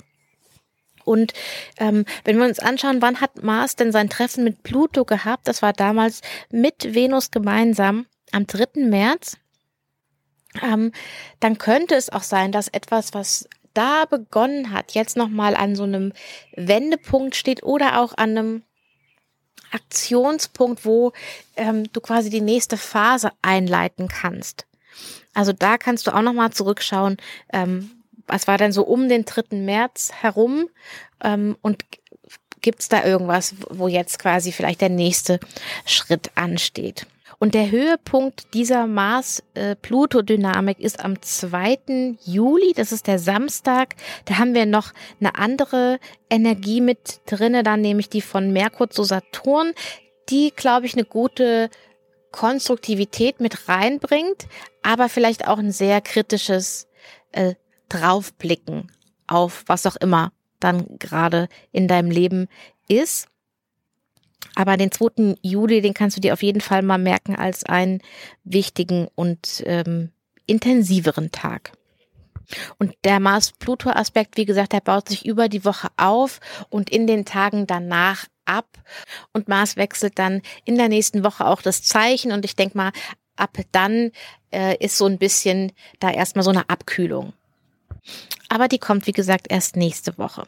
Und 1.04 1.32
ähm, 1.78 2.04
wenn 2.24 2.36
wir 2.36 2.46
uns 2.46 2.58
anschauen, 2.58 3.00
wann 3.00 3.20
hat 3.20 3.42
Mars 3.42 3.76
denn 3.76 3.92
sein 3.92 4.10
Treffen 4.10 4.44
mit 4.44 4.62
Pluto 4.62 5.04
gehabt? 5.04 5.46
Das 5.46 5.62
war 5.62 5.72
damals 5.72 6.20
mit 6.50 6.94
Venus 6.94 7.30
gemeinsam 7.30 8.06
am 8.32 8.46
3. 8.46 8.86
März. 8.86 9.36
Ähm, 10.62 10.90
dann 11.38 11.58
könnte 11.58 11.94
es 11.94 12.10
auch 12.10 12.22
sein, 12.22 12.50
dass 12.50 12.68
etwas, 12.68 13.14
was 13.14 13.48
da 13.76 14.04
begonnen 14.04 14.72
hat, 14.72 14.92
jetzt 14.92 15.16
nochmal 15.16 15.54
an 15.54 15.76
so 15.76 15.82
einem 15.82 16.12
Wendepunkt 16.54 17.36
steht 17.36 17.62
oder 17.62 18.00
auch 18.00 18.14
an 18.16 18.30
einem 18.30 18.62
Aktionspunkt, 19.70 20.84
wo 20.84 21.12
ähm, 21.56 21.90
du 21.92 22.00
quasi 22.00 22.30
die 22.30 22.40
nächste 22.40 22.76
Phase 22.76 23.30
einleiten 23.42 24.08
kannst. 24.08 24.66
Also 25.34 25.52
da 25.52 25.76
kannst 25.76 26.06
du 26.06 26.14
auch 26.14 26.22
nochmal 26.22 26.52
zurückschauen, 26.52 27.16
ähm, 27.52 27.90
was 28.26 28.48
war 28.48 28.58
denn 28.58 28.72
so 28.72 28.82
um 28.82 29.08
den 29.08 29.24
3. 29.24 29.56
März 29.56 30.12
herum 30.12 30.68
ähm, 31.22 31.56
und 31.62 31.84
gibt's 32.60 32.88
da 32.88 33.04
irgendwas, 33.04 33.54
wo 33.70 33.86
jetzt 33.86 34.18
quasi 34.18 34.50
vielleicht 34.50 34.80
der 34.80 34.88
nächste 34.88 35.38
Schritt 35.84 36.30
ansteht. 36.34 37.06
Und 37.38 37.54
der 37.54 37.70
Höhepunkt 37.70 38.54
dieser 38.54 38.86
Mars-Pluto-Dynamik 38.86 40.80
ist 40.80 41.04
am 41.04 41.20
2. 41.20 42.16
Juli, 42.24 42.72
das 42.74 42.92
ist 42.92 43.06
der 43.06 43.18
Samstag. 43.18 43.94
Da 44.24 44.38
haben 44.38 44.54
wir 44.54 44.66
noch 44.66 44.92
eine 45.20 45.36
andere 45.36 45.98
Energie 46.30 46.80
mit 46.80 47.20
drinne, 47.26 47.62
dann 47.62 47.82
nämlich 47.82 48.08
die 48.08 48.22
von 48.22 48.52
Merkur 48.52 48.88
zu 48.88 49.04
Saturn, 49.04 49.72
die, 50.30 50.52
glaube 50.54 50.86
ich, 50.86 50.94
eine 50.94 51.04
gute 51.04 51.68
Konstruktivität 52.32 53.40
mit 53.40 53.68
reinbringt, 53.68 54.46
aber 54.82 55.08
vielleicht 55.08 55.46
auch 55.48 55.58
ein 55.58 55.72
sehr 55.72 56.00
kritisches 56.00 56.88
äh, 57.32 57.54
Draufblicken 57.88 58.90
auf 59.26 59.64
was 59.66 59.86
auch 59.86 59.96
immer 59.96 60.32
dann 60.60 60.98
gerade 60.98 61.48
in 61.72 61.88
deinem 61.88 62.10
Leben 62.10 62.48
ist. 62.88 63.28
Aber 64.54 64.76
den 64.76 64.92
2. 64.92 65.36
Juli, 65.42 65.80
den 65.80 65.94
kannst 65.94 66.16
du 66.16 66.20
dir 66.20 66.32
auf 66.32 66.42
jeden 66.42 66.60
Fall 66.60 66.82
mal 66.82 66.98
merken 66.98 67.36
als 67.36 67.64
einen 67.64 68.00
wichtigen 68.44 69.08
und 69.14 69.62
ähm, 69.66 70.10
intensiveren 70.46 71.32
Tag. 71.32 71.72
Und 72.78 72.94
der 73.04 73.20
Mars-Pluto-Aspekt, 73.20 74.36
wie 74.36 74.44
gesagt, 74.44 74.72
der 74.72 74.80
baut 74.80 75.08
sich 75.08 75.26
über 75.26 75.48
die 75.48 75.64
Woche 75.64 75.88
auf 75.96 76.40
und 76.68 76.90
in 76.90 77.06
den 77.06 77.24
Tagen 77.24 77.66
danach 77.66 78.26
ab. 78.44 78.68
Und 79.32 79.48
Mars 79.48 79.76
wechselt 79.76 80.18
dann 80.18 80.42
in 80.64 80.76
der 80.76 80.88
nächsten 80.88 81.24
Woche 81.24 81.46
auch 81.46 81.62
das 81.62 81.82
Zeichen. 81.82 82.32
Und 82.32 82.44
ich 82.44 82.54
denke 82.54 82.76
mal, 82.76 82.92
ab 83.36 83.58
dann 83.72 84.12
äh, 84.52 84.76
ist 84.78 84.96
so 84.96 85.06
ein 85.06 85.18
bisschen 85.18 85.72
da 85.98 86.10
erstmal 86.10 86.44
so 86.44 86.50
eine 86.50 86.68
Abkühlung. 86.68 87.32
Aber 88.48 88.68
die 88.68 88.78
kommt, 88.78 89.06
wie 89.06 89.12
gesagt, 89.12 89.46
erst 89.50 89.76
nächste 89.76 90.16
Woche. 90.18 90.46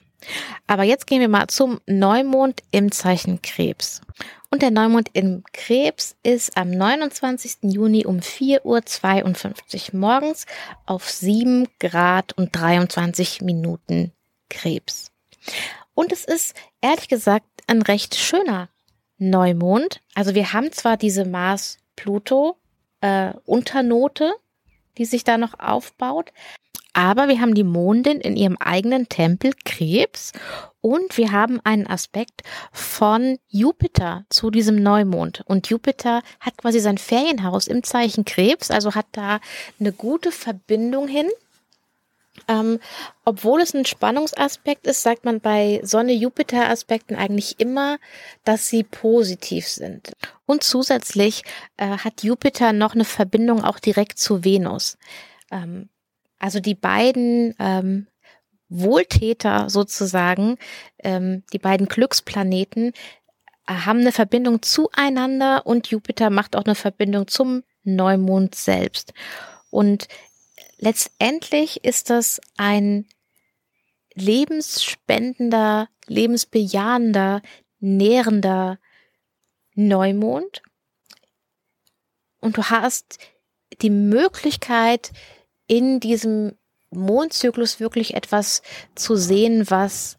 Aber 0.67 0.83
jetzt 0.83 1.07
gehen 1.07 1.21
wir 1.21 1.29
mal 1.29 1.47
zum 1.49 1.81
Neumond 1.87 2.63
im 2.71 2.93
Zeichen 2.93 3.43
Krebs. 3.43 4.01
Und 4.51 4.63
der 4.63 4.71
Neumond 4.71 5.11
im 5.13 5.45
Krebs 5.53 6.17
ist 6.23 6.57
am 6.57 6.71
29. 6.71 7.59
Juni 7.63 8.07
um 8.07 8.21
4.52 8.21 9.93
Uhr 9.93 10.01
morgens 10.01 10.47
auf 10.87 11.11
7 11.11 11.69
Grad 11.79 12.33
und 12.33 12.57
23 12.57 13.43
Minuten 13.43 14.13
Krebs. 14.49 15.13
Und 15.95 16.13
es 16.13 16.25
ist 16.25 16.57
ehrlich 16.81 17.09
gesagt 17.09 17.45
ein 17.67 17.83
recht 17.83 18.15
schöner 18.15 18.71
Neumond. 19.19 20.01
Also 20.15 20.35
wir 20.35 20.55
haben 20.55 20.73
zwar 20.73 20.97
diese 20.97 21.27
Mars-Pluto-Unternote, 21.27 24.25
äh, 24.25 24.39
die 24.97 25.05
sich 25.05 25.25
da 25.25 25.37
noch 25.37 25.61
aufbaut, 25.61 26.33
aber 26.93 27.29
wir 27.29 27.41
haben 27.41 27.55
die 27.55 27.65
Mondin 27.65 28.21
in 28.21 28.37
ihrem 28.37 28.57
eigenen 28.57 29.09
Tempel 29.09 29.53
Krebs 29.65 30.33
und 30.81 31.17
wir 31.17 31.33
haben 31.33 31.61
einen 31.65 31.87
Aspekt 31.87 32.43
von 32.73 33.39
Jupiter 33.49 34.25
zu 34.31 34.51
diesem 34.51 34.83
Neumond. 34.83 35.43
Und 35.47 35.69
Jupiter 35.69 36.23
hat 36.41 36.57
quasi 36.57 36.81
sein 36.81 36.99
Ferienhaus 36.99 37.67
im 37.67 37.83
Zeichen 37.83 38.25
Krebs, 38.25 38.71
also 38.71 38.95
hat 38.95 39.07
da 39.13 39.41
eine 39.81 39.93
gute 39.93 40.33
Verbindung 40.33 41.09
hin. 41.09 41.29
Ähm, 42.47 42.79
obwohl 43.25 43.61
es 43.61 43.75
ein 43.75 43.85
Spannungsaspekt 43.85 44.87
ist, 44.87 45.03
sagt 45.03 45.25
man 45.25 45.41
bei 45.41 45.81
Sonne-Jupiter-Aspekten 45.83 47.17
eigentlich 47.17 47.59
immer, 47.59 47.99
dass 48.45 48.69
sie 48.69 48.85
positiv 48.85 49.67
sind. 49.67 50.13
Und 50.47 50.63
zusätzlich 50.63 51.43
äh, 51.77 51.99
hat 51.99 52.23
Jupiter 52.23 52.73
noch 52.73 52.95
eine 52.95 53.05
Verbindung 53.05 53.65
auch 53.65 53.81
direkt 53.81 54.19
zu 54.21 54.45
Venus. 54.45 54.99
Ähm, 55.51 55.89
also 56.39 56.61
die 56.61 56.75
beiden 56.75 57.55
ähm, 57.59 58.07
Wohltäter 58.69 59.71
sozusagen, 59.71 60.57
ähm, 60.99 61.43
die 61.53 61.59
beiden 61.59 61.89
Glücksplaneten, 61.89 62.93
äh, 63.67 63.73
haben 63.73 64.01
eine 64.01 64.13
Verbindung 64.13 64.63
zueinander 64.63 65.67
und 65.67 65.89
Jupiter 65.89 66.31
macht 66.31 66.57
auch 66.57 66.65
eine 66.65 66.75
Verbindung 66.75 67.29
zum 67.29 67.63
Neumond 67.83 68.55
selbst. 68.55 69.15
Und 69.71 70.09
letztendlich 70.79 71.85
ist 71.85 72.11
das 72.11 72.41
ein 72.57 73.07
lebensspendender, 74.15 75.89
lebensbejahender, 76.07 77.43
nährender 77.79 78.79
Neumond. 79.75 80.63
Und 82.41 82.57
du 82.57 82.65
hast 82.65 83.19
die 83.81 83.91
Möglichkeit, 83.91 85.13
in 85.69 86.01
diesem 86.01 86.53
Mondzyklus 86.91 87.79
wirklich 87.79 88.15
etwas 88.15 88.63
zu 88.97 89.15
sehen, 89.15 89.71
was 89.71 90.17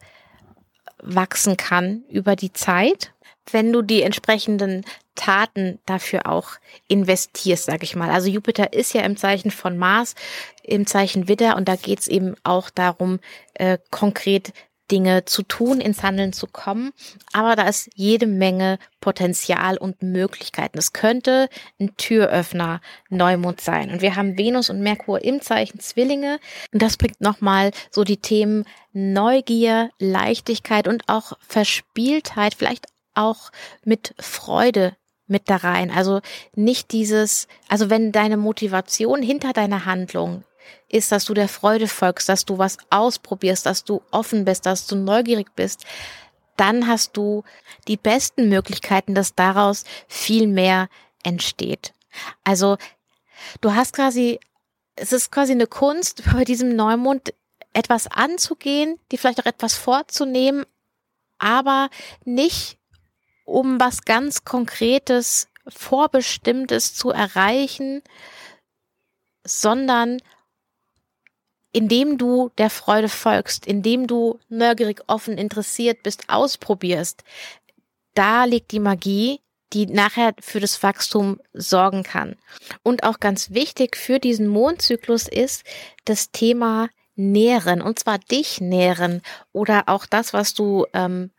wachsen 1.02 1.58
kann 1.58 2.04
über 2.10 2.36
die 2.36 2.54
Zeit, 2.54 3.14
wenn 3.52 3.74
du 3.74 3.82
die 3.82 4.04
entsprechenden 4.04 4.86
Taten 5.16 5.80
dafür 5.86 6.28
auch 6.28 6.52
investierst, 6.88 7.66
sag 7.66 7.84
ich 7.84 7.96
mal. 7.96 8.10
Also 8.10 8.30
Jupiter 8.30 8.74
ist 8.74 8.94
ja 8.94 9.02
im 9.02 9.18
Zeichen 9.18 9.52
von 9.52 9.78
Mars, 9.78 10.16
im 10.64 10.86
Zeichen 10.86 11.28
Widder 11.28 11.58
und 11.58 11.68
da 11.68 11.76
geht's 11.76 12.08
eben 12.08 12.36
auch 12.44 12.70
darum, 12.70 13.20
äh, 13.56 13.80
konkret 13.92 14.54
Dinge 14.92 15.26
zu 15.26 15.44
tun, 15.44 15.82
ins 15.82 16.04
Handeln 16.04 16.34
zu 16.34 16.48
kommen. 16.48 16.92
Aber 17.34 17.56
da 17.56 17.68
ist 17.68 17.90
jede 17.96 18.28
Menge 18.28 18.80
Potenzial 19.02 19.78
und 19.78 20.02
Möglichkeiten. 20.02 20.78
Es 20.78 20.94
könnte 20.94 21.50
ein 21.80 21.96
Türöffner 21.98 22.82
Neumond 23.10 23.62
sein. 23.62 23.92
Und 23.92 24.02
wir 24.02 24.16
haben 24.16 24.38
Venus 24.38 24.70
und 24.70 24.82
Merkur 24.82 25.24
im 25.24 25.42
Zeichen 25.42 25.80
Zwillinge. 25.80 26.40
Und 26.74 26.82
das 26.82 26.98
bringt 26.98 27.22
nochmal 27.22 27.72
so 27.92 28.04
die 28.04 28.18
Themen 28.18 28.66
Neugier, 28.92 29.92
Leichtigkeit 30.00 30.88
und 30.88 31.04
auch 31.08 31.34
Verspieltheit, 31.48 32.56
vielleicht 32.56 32.88
auch 33.14 33.52
mit 33.84 34.16
Freude 34.20 34.96
mit 35.30 35.50
da 35.50 35.58
rein. 35.58 35.92
Also 35.92 36.22
nicht 36.56 36.92
dieses, 36.92 37.48
also 37.68 37.90
wenn 37.90 38.12
deine 38.12 38.38
Motivation 38.38 39.22
hinter 39.22 39.54
deiner 39.54 39.86
Handlung 39.86 40.44
ist, 40.88 41.12
dass 41.12 41.26
du 41.26 41.34
der 41.34 41.48
Freude 41.48 41.88
folgst, 41.88 42.30
dass 42.30 42.46
du 42.46 42.58
was 42.58 42.78
ausprobierst, 42.90 43.66
dass 43.66 43.84
du 43.84 44.02
offen 44.12 44.46
bist, 44.46 44.66
dass 44.66 44.88
du 44.88 44.96
neugierig 44.96 45.56
bist, 45.56 45.86
dann 46.58 46.88
hast 46.88 47.16
du 47.16 47.44
die 47.88 47.98
besten 47.98 48.50
Möglichkeiten, 48.50 49.16
dass 49.16 49.36
daraus 49.36 49.86
viel 50.08 50.48
mehr 50.48 50.90
entsteht. 51.24 51.94
Also 52.44 52.78
du 53.62 53.74
hast 53.76 53.94
quasi, 53.94 54.40
es 54.96 55.14
ist 55.14 55.32
quasi 55.32 55.54
eine 55.54 55.68
Kunst 55.68 56.24
bei 56.34 56.44
diesem 56.44 56.76
Neumond 56.76 57.34
etwas 57.74 58.08
anzugehen, 58.08 59.00
die 59.12 59.18
vielleicht 59.18 59.40
auch 59.40 59.46
etwas 59.46 59.76
vorzunehmen, 59.76 60.66
aber 61.38 61.90
nicht 62.26 62.78
um 63.46 63.80
was 63.80 64.04
ganz 64.04 64.44
Konkretes, 64.44 65.48
Vorbestimmtes 65.68 66.94
zu 66.94 67.12
erreichen, 67.12 68.04
sondern 69.46 70.22
indem 71.72 72.18
du 72.18 72.52
der 72.58 72.70
Freude 72.70 73.10
folgst, 73.10 73.66
indem 73.66 74.08
du 74.08 74.40
neugierig, 74.50 75.02
offen, 75.08 75.38
interessiert 75.38 76.04
bist, 76.04 76.24
ausprobierst, 76.28 77.24
da 78.16 78.46
liegt 78.46 78.72
die 78.72 78.80
Magie, 78.80 79.42
die 79.74 79.86
nachher 79.86 80.34
für 80.40 80.60
das 80.60 80.82
Wachstum 80.82 81.40
sorgen 81.54 82.04
kann. 82.04 82.36
Und 82.82 83.04
auch 83.04 83.20
ganz 83.20 83.52
wichtig 83.52 83.96
für 83.96 84.20
diesen 84.20 84.48
Mondzyklus 84.48 85.28
ist 85.28 85.64
das 86.06 86.32
Thema 86.32 86.90
Nähren, 87.16 87.82
und 87.82 88.00
zwar 88.00 88.18
dich 88.18 88.62
nähren 88.62 89.22
oder 89.52 89.84
auch 89.88 90.06
das, 90.06 90.34
was 90.34 90.54
du 90.54 90.86
ähm, 90.94 91.32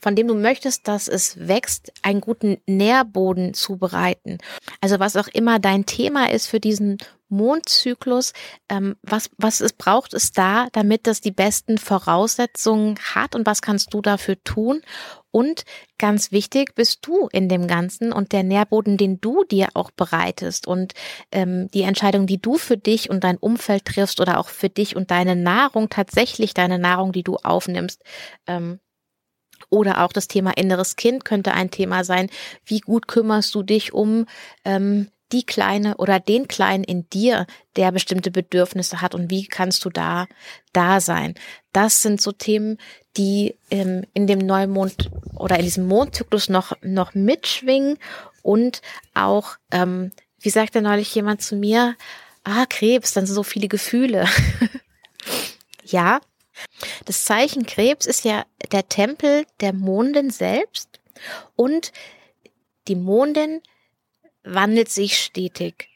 von 0.00 0.14
dem 0.14 0.28
du 0.28 0.34
möchtest, 0.34 0.86
dass 0.86 1.08
es 1.08 1.48
wächst, 1.48 1.92
einen 2.02 2.20
guten 2.20 2.58
Nährboden 2.66 3.52
zubereiten. 3.54 4.38
Also 4.80 5.00
was 5.00 5.16
auch 5.16 5.28
immer 5.28 5.58
dein 5.58 5.86
Thema 5.86 6.30
ist 6.30 6.46
für 6.46 6.60
diesen 6.60 6.98
Mondzyklus, 7.28 8.32
ähm, 8.68 8.96
was, 9.02 9.30
was 9.36 9.60
es 9.60 9.72
braucht, 9.72 10.14
ist 10.14 10.38
da, 10.38 10.68
damit 10.72 11.06
das 11.06 11.20
die 11.20 11.30
besten 11.30 11.78
Voraussetzungen 11.78 12.98
hat 13.14 13.34
und 13.34 13.46
was 13.46 13.62
kannst 13.62 13.92
du 13.94 14.00
dafür 14.00 14.42
tun? 14.44 14.82
Und 15.30 15.64
ganz 15.98 16.32
wichtig 16.32 16.74
bist 16.74 17.06
du 17.06 17.28
in 17.30 17.48
dem 17.48 17.66
Ganzen 17.66 18.12
und 18.12 18.32
der 18.32 18.42
Nährboden, 18.42 18.96
den 18.96 19.20
du 19.20 19.44
dir 19.44 19.68
auch 19.74 19.90
bereitest 19.90 20.66
und 20.66 20.94
ähm, 21.32 21.70
die 21.72 21.82
Entscheidung, 21.82 22.26
die 22.26 22.40
du 22.40 22.56
für 22.56 22.78
dich 22.78 23.10
und 23.10 23.24
dein 23.24 23.36
Umfeld 23.36 23.84
triffst 23.84 24.20
oder 24.20 24.38
auch 24.38 24.48
für 24.48 24.70
dich 24.70 24.96
und 24.96 25.10
deine 25.10 25.36
Nahrung, 25.36 25.90
tatsächlich 25.90 26.54
deine 26.54 26.78
Nahrung, 26.78 27.12
die 27.12 27.22
du 27.22 27.36
aufnimmst, 27.36 28.02
ähm, 28.46 28.80
oder 29.70 30.04
auch 30.04 30.12
das 30.12 30.28
Thema 30.28 30.52
inneres 30.56 30.96
Kind 30.96 31.24
könnte 31.24 31.52
ein 31.52 31.70
Thema 31.70 32.04
sein. 32.04 32.30
Wie 32.64 32.80
gut 32.80 33.08
kümmerst 33.08 33.54
du 33.54 33.62
dich 33.62 33.92
um 33.92 34.26
ähm, 34.64 35.10
die 35.32 35.44
Kleine 35.44 35.96
oder 35.98 36.20
den 36.20 36.48
Kleinen 36.48 36.84
in 36.84 37.08
dir, 37.10 37.46
der 37.76 37.92
bestimmte 37.92 38.30
Bedürfnisse 38.30 39.00
hat 39.00 39.14
und 39.14 39.30
wie 39.30 39.46
kannst 39.46 39.84
du 39.84 39.90
da 39.90 40.26
da 40.72 41.00
sein? 41.00 41.34
Das 41.72 42.02
sind 42.02 42.20
so 42.20 42.32
Themen, 42.32 42.78
die 43.16 43.56
ähm, 43.70 44.04
in 44.14 44.26
dem 44.26 44.38
Neumond 44.38 45.10
oder 45.36 45.56
in 45.56 45.64
diesem 45.64 45.86
Mondzyklus 45.86 46.48
noch 46.48 46.72
noch 46.82 47.14
mitschwingen 47.14 47.98
und 48.42 48.80
auch, 49.14 49.56
ähm, 49.70 50.12
wie 50.40 50.50
sagte 50.50 50.80
neulich 50.80 51.14
jemand 51.14 51.42
zu 51.42 51.56
mir, 51.56 51.96
ah 52.44 52.64
Krebs, 52.66 53.12
dann 53.12 53.26
sind 53.26 53.34
so 53.34 53.42
viele 53.42 53.68
Gefühle. 53.68 54.26
ja, 55.84 56.20
das 57.04 57.24
Zeichen 57.24 57.66
Krebs 57.66 58.06
ist 58.06 58.24
ja 58.24 58.44
der 58.72 58.88
Tempel 58.88 59.44
der 59.60 59.72
Mondin 59.72 60.30
selbst 60.30 61.00
und 61.56 61.92
die 62.88 62.96
Mondin 62.96 63.60
wandelt 64.54 64.90
sich 64.90 65.18
stetig. 65.18 65.88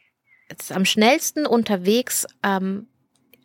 Ist 0.48 0.72
am 0.72 0.84
schnellsten 0.84 1.46
unterwegs 1.46 2.26
ähm, 2.42 2.86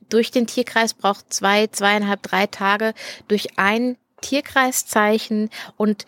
durch 0.09 0.31
den 0.31 0.47
Tierkreis, 0.47 0.93
braucht 0.93 1.33
zwei, 1.33 1.67
zweieinhalb, 1.67 2.21
drei 2.21 2.47
Tage 2.47 2.93
durch 3.27 3.57
ein 3.57 3.97
Tierkreiszeichen 4.21 5.49
und 5.77 6.05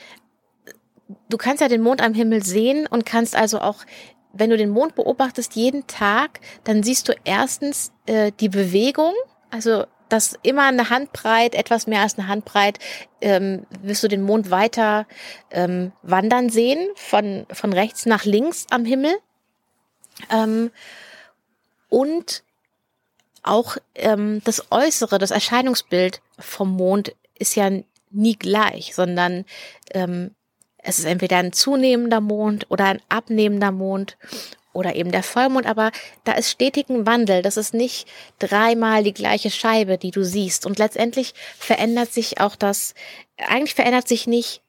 du 1.29 1.37
kannst 1.37 1.61
ja 1.61 1.67
den 1.67 1.81
Mond 1.81 2.01
am 2.01 2.13
Himmel 2.13 2.43
sehen 2.43 2.87
und 2.87 3.05
kannst 3.05 3.35
also 3.35 3.59
auch 3.59 3.85
wenn 4.33 4.49
du 4.49 4.57
den 4.57 4.69
Mond 4.69 4.95
beobachtest 4.95 5.55
jeden 5.55 5.87
Tag, 5.87 6.39
dann 6.63 6.83
siehst 6.83 7.07
du 7.09 7.13
erstens 7.23 7.91
äh, 8.05 8.31
die 8.39 8.49
Bewegung, 8.49 9.13
also 9.49 9.85
dass 10.09 10.37
immer 10.41 10.63
eine 10.63 10.89
Handbreit, 10.89 11.55
etwas 11.55 11.87
mehr 11.87 12.01
als 12.01 12.17
eine 12.17 12.27
Handbreit, 12.27 12.79
ähm, 13.21 13.65
wirst 13.81 14.03
du 14.03 14.07
den 14.07 14.23
Mond 14.23 14.51
weiter 14.51 15.05
ähm, 15.51 15.91
wandern 16.01 16.49
sehen, 16.49 16.89
von, 16.95 17.45
von 17.51 17.73
rechts 17.73 18.05
nach 18.05 18.25
links 18.25 18.65
am 18.71 18.85
Himmel. 18.85 19.15
Ähm, 20.31 20.71
und 21.89 22.43
auch 23.43 23.77
ähm, 23.95 24.41
das 24.43 24.71
Äußere, 24.71 25.17
das 25.17 25.31
Erscheinungsbild 25.31 26.21
vom 26.37 26.71
Mond 26.71 27.15
ist 27.37 27.55
ja 27.55 27.69
nie 28.11 28.35
gleich, 28.35 28.95
sondern 28.95 29.45
ähm, 29.91 30.35
es 30.77 30.99
ist 30.99 31.05
entweder 31.05 31.37
ein 31.37 31.53
zunehmender 31.53 32.21
Mond 32.21 32.65
oder 32.69 32.85
ein 32.85 33.01
abnehmender 33.09 33.71
Mond 33.71 34.17
oder 34.73 34.95
eben 34.95 35.11
der 35.11 35.23
Vollmond, 35.23 35.65
aber 35.65 35.91
da 36.23 36.33
ist 36.33 36.51
stetigen 36.51 37.05
Wandel. 37.05 37.41
Das 37.41 37.57
ist 37.57 37.73
nicht 37.73 38.07
dreimal 38.37 39.03
die 39.03 39.13
gleiche 39.13 39.49
Scheibe, 39.49 39.97
die 39.97 40.11
du 40.11 40.23
siehst. 40.23 40.65
Und 40.65 40.79
letztendlich 40.79 41.33
verändert 41.57 42.13
sich 42.13 42.39
auch 42.39 42.55
das, 42.55 42.93
eigentlich 43.37 43.75
verändert 43.75 44.07
sich 44.07 44.27
nicht 44.27 44.61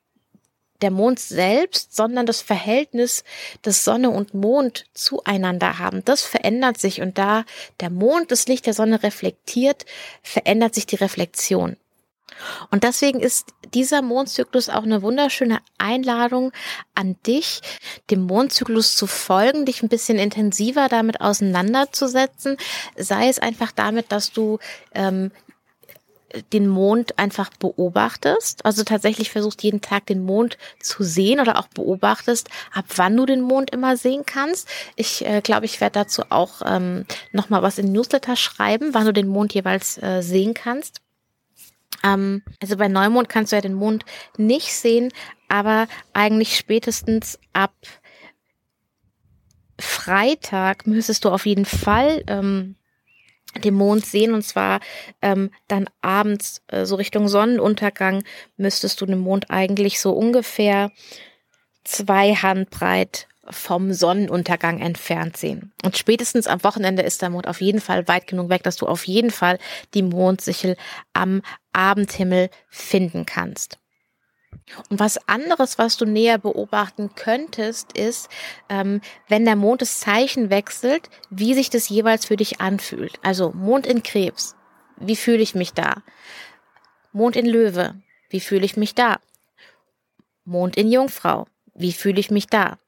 der 0.83 0.91
Mond 0.91 1.19
selbst, 1.19 1.95
sondern 1.95 2.27
das 2.27 2.41
Verhältnis, 2.41 3.25
das 3.63 3.85
Sonne 3.85 4.11
und 4.11 4.35
Mond 4.35 4.87
zueinander 4.95 5.79
haben. 5.79 6.05
Das 6.05 6.23
verändert 6.23 6.79
sich 6.79 7.03
und 7.03 7.19
da 7.19 7.45
der 7.81 7.91
Mond 7.91 8.31
das 8.31 8.49
Licht 8.49 8.67
der 8.67 8.75
Sonne 8.75 9.03
reflektiert, 9.03 9.85
verändert 10.23 10.75
sich 10.75 10.87
die 10.87 10.97
Reflexion. 10.97 11.77
Und 12.71 12.85
deswegen 12.85 13.21
ist 13.21 13.55
dieser 13.75 14.03
Mondzyklus 14.03 14.69
auch 14.69 14.83
eine 14.83 15.03
wunderschöne 15.03 15.59
Einladung 15.79 16.53
an 16.95 17.17
dich, 17.27 17.61
dem 18.11 18.23
Mondzyklus 18.23 18.97
zu 18.97 19.07
folgen, 19.07 19.65
dich 19.65 19.83
ein 19.83 19.89
bisschen 19.89 20.19
intensiver 20.19 20.89
damit 20.89 21.21
auseinanderzusetzen. 21.21 22.57
Sei 22.97 23.29
es 23.29 23.39
einfach 23.39 23.73
damit, 23.73 24.13
dass 24.13 24.33
du 24.33 24.59
ähm, 24.95 25.31
den 26.53 26.69
Mond 26.69 27.19
einfach 27.19 27.51
beobachtest, 27.59 28.65
also 28.65 28.85
tatsächlich 28.85 29.31
versuchst 29.31 29.63
jeden 29.63 29.81
Tag 29.81 30.07
den 30.07 30.23
Mond 30.23 30.59
zu 30.81 31.03
sehen 31.03 31.41
oder 31.41 31.59
auch 31.59 31.69
beobachtest, 31.69 32.49
ab 32.73 32.85
wann 32.97 33.17
du 33.17 33.27
den 33.27 33.41
Mond 33.41 33.71
immer 33.71 33.97
sehen 33.97 34.25
kannst. 34.27 34.69
Ich 34.97 35.25
äh, 35.27 35.41
glaube, 35.41 35.67
ich 35.67 35.81
werde 35.81 35.95
dazu 35.95 36.23
auch 36.31 36.63
ähm, 36.65 37.05
noch 37.33 37.51
mal 37.51 37.63
was 37.63 37.79
in 37.79 37.93
Newsletter 37.93 38.37
schreiben, 38.37 38.95
wann 38.95 39.07
du 39.07 39.13
den 39.13 39.29
Mond 39.29 39.55
jeweils 39.55 40.01
äh, 40.03 40.23
sehen 40.23 40.55
kannst. 40.55 41.01
Ähm, 42.05 42.43
also 42.61 42.77
bei 42.77 42.89
Neumond 42.89 43.29
kannst 43.29 43.53
du 43.53 43.57
ja 43.57 43.63
den 43.63 43.75
Mond 43.75 44.05
nicht 44.37 44.73
sehen, 44.73 45.13
aber 45.49 45.89
eigentlich 46.13 46.57
spätestens 46.57 47.39
ab 47.53 47.75
Freitag 49.79 50.87
müsstest 50.87 51.25
du 51.25 51.31
auf 51.31 51.47
jeden 51.47 51.65
Fall 51.65 52.23
ähm, 52.27 52.77
den 53.65 53.75
Mond 53.75 54.05
sehen. 54.05 54.35
Und 54.35 54.43
zwar 54.43 54.81
ähm, 55.23 55.51
dann 55.69 55.89
abends 56.03 56.63
äh, 56.69 56.85
so 56.85 56.97
Richtung 56.97 57.29
Sonnenuntergang 57.29 58.23
müsstest 58.57 59.01
du 59.01 59.07
den 59.07 59.19
Mond 59.19 59.51
eigentlich 59.51 60.01
so 60.01 60.13
ungefähr 60.13 60.93
zwei 61.85 62.35
Handbreit 62.35 63.27
vom 63.51 63.93
Sonnenuntergang 63.93 64.81
entfernt 64.81 65.37
sehen. 65.37 65.73
Und 65.85 65.97
spätestens 65.97 66.47
am 66.47 66.63
Wochenende 66.65 67.03
ist 67.03 67.23
der 67.23 67.31
Mond 67.31 67.47
auf 67.47 67.61
jeden 67.61 67.81
Fall 67.81 68.09
weit 68.09 68.27
genug 68.27 68.49
weg, 68.49 68.63
dass 68.63 68.77
du 68.77 68.87
auf 68.87 69.07
jeden 69.07 69.31
Fall 69.31 69.59
die 69.95 70.03
Mondsichel 70.03 70.77
am 71.13 71.43
Abendhimmel 71.73 72.51
finden 72.69 73.27
kannst. 73.27 73.79
Und 74.89 75.01
was 75.01 75.29
anderes, 75.29 75.79
was 75.79 75.97
du 75.97 76.05
näher 76.05 76.39
beobachten 76.39 77.15
könntest, 77.15 77.97
ist, 77.97 78.29
ähm, 78.69 79.01
wenn 79.29 79.45
der 79.45 79.57
Mond 79.57 79.83
das 79.83 80.01
Zeichen 80.01 80.51
wechselt, 80.51 81.09
wie 81.29 81.55
sich 81.55 81.71
das 81.71 81.89
jeweils 81.89 82.27
für 82.27 82.37
dich 82.37 82.61
anfühlt. 82.61 83.19
Also 83.23 83.51
Mond 83.53 83.87
in 83.87 84.03
Krebs, 84.03 84.57
wie 84.97 85.17
fühle 85.17 85.43
ich 85.43 85.55
mich 85.55 85.73
da? 85.73 86.03
Mond 87.13 87.37
in 87.37 87.47
Löwe, 87.47 88.01
wie 88.29 88.41
fühle 88.41 88.65
ich 88.65 88.77
mich 88.77 88.95
da? 88.95 89.19
Mond 90.45 90.77
in 90.77 90.91
Jungfrau, 90.91 91.47
wie 91.75 91.93
fühle 91.93 92.21
ich 92.21 92.31
mich 92.31 92.47
da? 92.47 92.79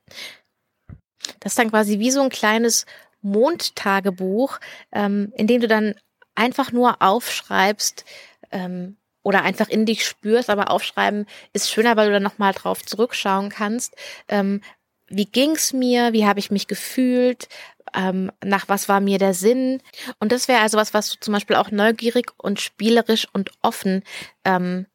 Das 1.41 1.53
ist 1.53 1.59
dann 1.59 1.71
quasi 1.71 1.99
wie 1.99 2.11
so 2.11 2.21
ein 2.21 2.31
kleines 2.31 2.87
Mondtagebuch, 3.23 4.59
ähm, 4.93 5.33
in 5.37 5.47
dem 5.47 5.61
du 5.61 5.69
dann 5.69 5.95
einfach 6.35 6.73
nur 6.73 7.01
aufschreibst 7.01 8.05
ähm, 8.51 8.97
oder 9.23 9.43
einfach 9.43 9.69
in 9.69 9.87
dich 9.87 10.05
spürst, 10.05 10.51
aber 10.51 10.71
aufschreiben 10.71 11.27
ist 11.53 11.71
schöner, 11.71 11.97
weil 11.97 12.09
du 12.09 12.15
dann 12.15 12.23
nochmal 12.23 12.53
drauf 12.53 12.85
zurückschauen 12.85 13.51
kannst. 13.51 13.95
Ähm, 14.29 14.61
wie 15.09 15.27
ging's 15.27 15.73
mir? 15.73 16.13
Wie 16.13 16.27
habe 16.27 16.41
ich 16.41 16.51
mich 16.51 16.67
gefühlt? 16.67 17.49
Ähm, 17.95 18.33
nach 18.43 18.69
was 18.69 18.89
war 18.89 19.01
mir 19.01 19.19
der 19.19 19.35
Sinn? 19.35 19.83
Und 20.19 20.33
das 20.33 20.49
wäre 20.49 20.63
also 20.63 20.79
was, 20.79 20.95
was 20.95 21.11
du 21.11 21.21
zum 21.21 21.35
Beispiel 21.35 21.57
auch 21.57 21.71
neugierig 21.71 22.33
und 22.39 22.61
spielerisch 22.61 23.29
und 23.33 23.51
offen 23.61 24.03
ähm, 24.45 24.87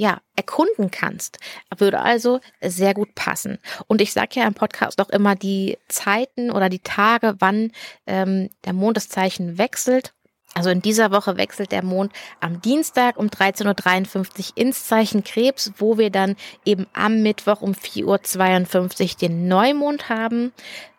ja, 0.00 0.22
erkunden 0.34 0.90
kannst, 0.90 1.38
würde 1.76 2.00
also 2.00 2.40
sehr 2.62 2.94
gut 2.94 3.14
passen. 3.14 3.58
Und 3.86 4.00
ich 4.00 4.14
sage 4.14 4.40
ja 4.40 4.46
im 4.46 4.54
Podcast 4.54 4.98
auch 4.98 5.10
immer 5.10 5.36
die 5.36 5.76
Zeiten 5.88 6.50
oder 6.50 6.70
die 6.70 6.78
Tage, 6.78 7.34
wann 7.38 7.72
ähm, 8.06 8.48
der 8.64 8.72
Mond 8.72 8.96
das 8.96 9.10
Zeichen 9.10 9.58
wechselt. 9.58 10.14
Also 10.54 10.70
in 10.70 10.82
dieser 10.82 11.12
Woche 11.12 11.36
wechselt 11.36 11.70
der 11.70 11.84
Mond 11.84 12.12
am 12.40 12.60
Dienstag 12.60 13.16
um 13.16 13.28
13.53 13.28 14.16
Uhr 14.16 14.56
ins 14.56 14.84
Zeichen 14.84 15.22
Krebs, 15.22 15.72
wo 15.78 15.96
wir 15.96 16.10
dann 16.10 16.36
eben 16.64 16.86
am 16.92 17.22
Mittwoch 17.22 17.60
um 17.60 17.72
4.52 17.72 19.12
Uhr 19.12 19.18
den 19.20 19.48
Neumond 19.48 20.08
haben. 20.08 20.52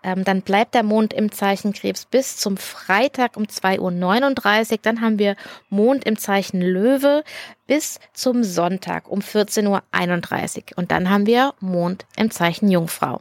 Ähm, 0.03 0.23
dann 0.23 0.41
bleibt 0.41 0.73
der 0.73 0.83
Mond 0.83 1.13
im 1.13 1.31
Zeichen 1.31 1.73
Krebs 1.73 2.05
bis 2.05 2.37
zum 2.37 2.55
Freitag 2.55 3.35
um 3.35 3.43
2.39 3.43 4.71
Uhr. 4.71 4.79
Dann 4.81 5.01
haben 5.01 5.19
wir 5.19 5.35
Mond 5.69 6.05
im 6.05 6.17
Zeichen 6.17 6.61
Löwe 6.61 7.23
bis 7.67 7.99
zum 8.13 8.43
Sonntag 8.43 9.09
um 9.09 9.19
14.31 9.19 9.67
Uhr. 9.67 10.77
Und 10.77 10.91
dann 10.91 11.09
haben 11.09 11.25
wir 11.25 11.53
Mond 11.59 12.05
im 12.15 12.31
Zeichen 12.31 12.71
Jungfrau. 12.71 13.19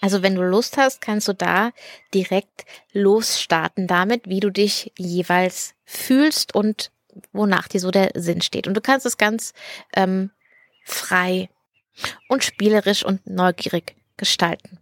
Also 0.00 0.22
wenn 0.22 0.34
du 0.34 0.42
Lust 0.42 0.76
hast, 0.76 1.00
kannst 1.00 1.28
du 1.28 1.32
da 1.32 1.70
direkt 2.12 2.64
losstarten 2.92 3.86
damit, 3.86 4.28
wie 4.28 4.40
du 4.40 4.50
dich 4.50 4.92
jeweils 4.98 5.74
fühlst 5.84 6.54
und 6.54 6.90
wonach 7.32 7.68
dir 7.68 7.80
so 7.80 7.90
der 7.90 8.10
Sinn 8.14 8.42
steht. 8.42 8.66
Und 8.66 8.74
du 8.74 8.80
kannst 8.80 9.06
es 9.06 9.16
ganz 9.16 9.52
ähm, 9.96 10.30
frei 10.84 11.48
und 12.28 12.44
spielerisch 12.44 13.04
und 13.04 13.26
neugierig 13.26 13.96
gestalten. 14.16 14.78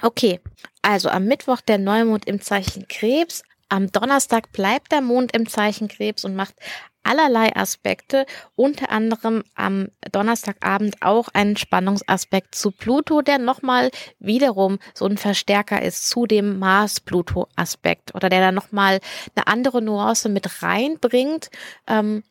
Okay, 0.00 0.40
also 0.80 1.08
am 1.10 1.26
Mittwoch 1.26 1.60
der 1.60 1.78
Neumond 1.78 2.26
im 2.26 2.40
Zeichen 2.40 2.88
Krebs. 2.88 3.42
Am 3.68 3.90
Donnerstag 3.90 4.52
bleibt 4.52 4.92
der 4.92 5.00
Mond 5.00 5.34
im 5.34 5.48
Zeichen 5.48 5.88
Krebs 5.88 6.24
und 6.24 6.34
macht 6.34 6.54
allerlei 7.02 7.54
Aspekte, 7.54 8.26
unter 8.54 8.90
anderem 8.90 9.44
am 9.54 9.88
Donnerstagabend 10.12 11.02
auch 11.02 11.28
einen 11.32 11.56
Spannungsaspekt 11.56 12.54
zu 12.54 12.70
Pluto, 12.70 13.22
der 13.22 13.38
nochmal 13.38 13.90
wiederum 14.18 14.78
so 14.94 15.06
ein 15.06 15.18
Verstärker 15.18 15.82
ist 15.82 16.08
zu 16.08 16.26
dem 16.26 16.58
Mars-Pluto-Aspekt 16.58 18.14
oder 18.14 18.28
der 18.28 18.40
da 18.40 18.52
nochmal 18.52 19.00
eine 19.34 19.46
andere 19.46 19.82
Nuance 19.82 20.28
mit 20.28 20.62
reinbringt. 20.62 21.50
Ähm, 21.86 22.22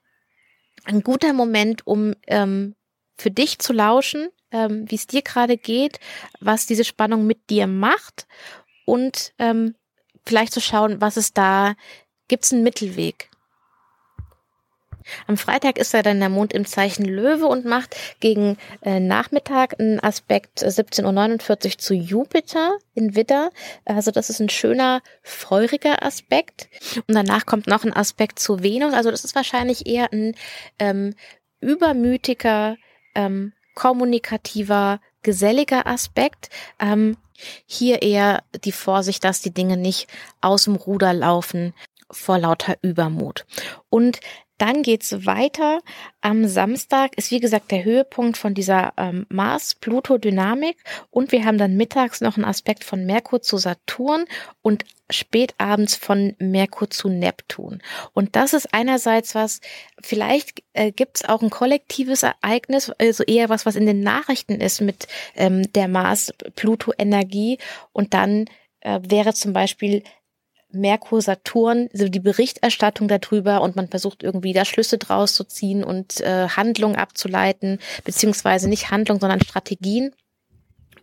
ein 0.86 1.02
guter 1.02 1.34
Moment, 1.34 1.86
um 1.86 2.16
ähm, 2.28 2.76
für 3.18 3.32
dich 3.32 3.60
zu 3.60 3.74
lauschen, 3.74 4.30
ähm, 4.52 4.90
wie 4.90 4.96
es 4.96 5.08
dir 5.08 5.22
gerade 5.22 5.58
geht, 5.58 6.00
was 6.40 6.66
diese 6.66 6.84
Spannung 6.84 7.26
mit 7.26 7.50
dir 7.50 7.68
macht 7.68 8.28
und 8.86 9.34
ähm, 9.38 9.76
vielleicht 10.26 10.54
zu 10.54 10.62
schauen, 10.62 11.02
was 11.02 11.18
es 11.18 11.34
da, 11.34 11.76
gibt 12.28 12.46
es 12.46 12.54
einen 12.54 12.64
Mittelweg? 12.64 13.31
Am 15.28 15.38
Freitag 15.38 15.78
ist 15.78 15.94
er 15.94 16.04
dann 16.04 16.20
der 16.20 16.30
Mond 16.30 16.54
im 16.54 16.66
Zeichen 16.66 17.06
Löwe 17.06 17.46
und 17.46 17.66
macht 17.66 17.96
gegen 18.20 18.58
äh, 18.82 19.00
Nachmittag 19.00 19.80
einen 19.80 20.00
Aspekt 20.00 20.60
17.49 20.60 21.66
Uhr 21.66 21.78
zu 21.78 21.94
Jupiter 21.94 22.78
in 22.94 23.16
Widder. 23.16 23.52
Also 23.86 24.12
das 24.12 24.30
ist 24.30 24.40
ein 24.40 24.50
schöner, 24.50 25.02
feuriger 25.24 26.04
Aspekt. 26.04 26.70
Und 27.08 27.16
danach 27.16 27.46
kommt 27.46 27.68
noch 27.68 27.84
ein 27.84 27.96
Aspekt 27.96 28.40
zu 28.40 28.64
Venus. 28.64 28.94
Also 28.94 29.12
das 29.12 29.24
ist 29.24 29.36
wahrscheinlich 29.36 29.88
eher 29.88 30.12
ein 30.12 30.36
ähm, 30.80 31.16
übermütiger, 31.60 32.78
ähm, 33.16 33.54
kommunikativer, 33.76 35.00
geselliger 35.24 35.88
Aspekt. 35.88 36.50
Ähm, 36.80 37.18
hier 37.66 38.02
eher 38.02 38.44
die 38.64 38.72
Vorsicht, 38.72 39.24
dass 39.24 39.42
die 39.42 39.54
Dinge 39.54 39.78
nicht 39.78 40.08
aus 40.42 40.66
dem 40.66 40.76
Ruder 40.76 41.14
laufen 41.14 41.74
vor 42.12 42.38
lauter 42.38 42.78
Übermut. 42.82 43.46
Und 43.90 44.20
dann 44.62 44.84
geht's 44.84 45.26
weiter. 45.26 45.80
Am 46.22 46.48
Samstag 46.48 47.18
ist 47.18 47.32
wie 47.32 47.40
gesagt 47.40 47.72
der 47.72 47.84
Höhepunkt 47.84 48.38
von 48.38 48.54
dieser 48.54 48.94
ähm, 48.96 49.26
Mars-Pluto-Dynamik 49.30 50.78
und 51.10 51.32
wir 51.32 51.46
haben 51.46 51.58
dann 51.58 51.78
mittags 51.78 52.22
noch 52.22 52.38
einen 52.38 52.46
Aspekt 52.46 52.84
von 52.84 53.08
Merkur 53.08 53.42
zu 53.42 53.58
Saturn 53.58 54.26
und 54.62 54.86
spätabends 55.10 55.96
von 55.96 56.36
Merkur 56.38 56.92
zu 56.92 57.10
Neptun. 57.10 57.82
Und 58.14 58.36
das 58.36 58.54
ist 58.54 58.72
einerseits 58.72 59.34
was, 59.34 59.62
vielleicht 60.00 60.62
äh, 60.74 60.92
gibt's 60.92 61.26
auch 61.26 61.42
ein 61.42 61.50
kollektives 61.50 62.22
Ereignis, 62.22 62.92
also 63.00 63.24
eher 63.24 63.50
was, 63.50 63.66
was 63.66 63.76
in 63.76 63.88
den 63.88 64.02
Nachrichten 64.02 64.62
ist 64.62 64.80
mit 64.80 65.08
ähm, 65.36 65.74
der 65.74 65.88
Mars-Pluto-Energie 65.88 67.58
und 67.94 68.14
dann 68.14 68.46
äh, 68.82 69.00
wäre 69.04 69.34
zum 69.34 69.54
Beispiel 69.54 70.04
Merkur, 70.74 71.22
Saturn, 71.22 71.90
so 71.94 72.08
die 72.08 72.20
Berichterstattung 72.20 73.08
darüber 73.08 73.62
und 73.62 73.76
man 73.76 73.88
versucht 73.88 74.24
irgendwie 74.24 74.54
da 74.54 74.66
Schlüsse 74.66 74.98
draus 74.98 75.34
zu 75.34 75.44
ziehen 75.44 75.84
und 75.84 76.22
äh, 76.22 76.48
Handlungen 76.50 76.96
abzuleiten, 76.96 77.80
beziehungsweise 78.04 78.70
nicht 78.70 78.92
Handlung, 78.92 79.20
sondern 79.20 79.42
Strategien. 79.42 80.14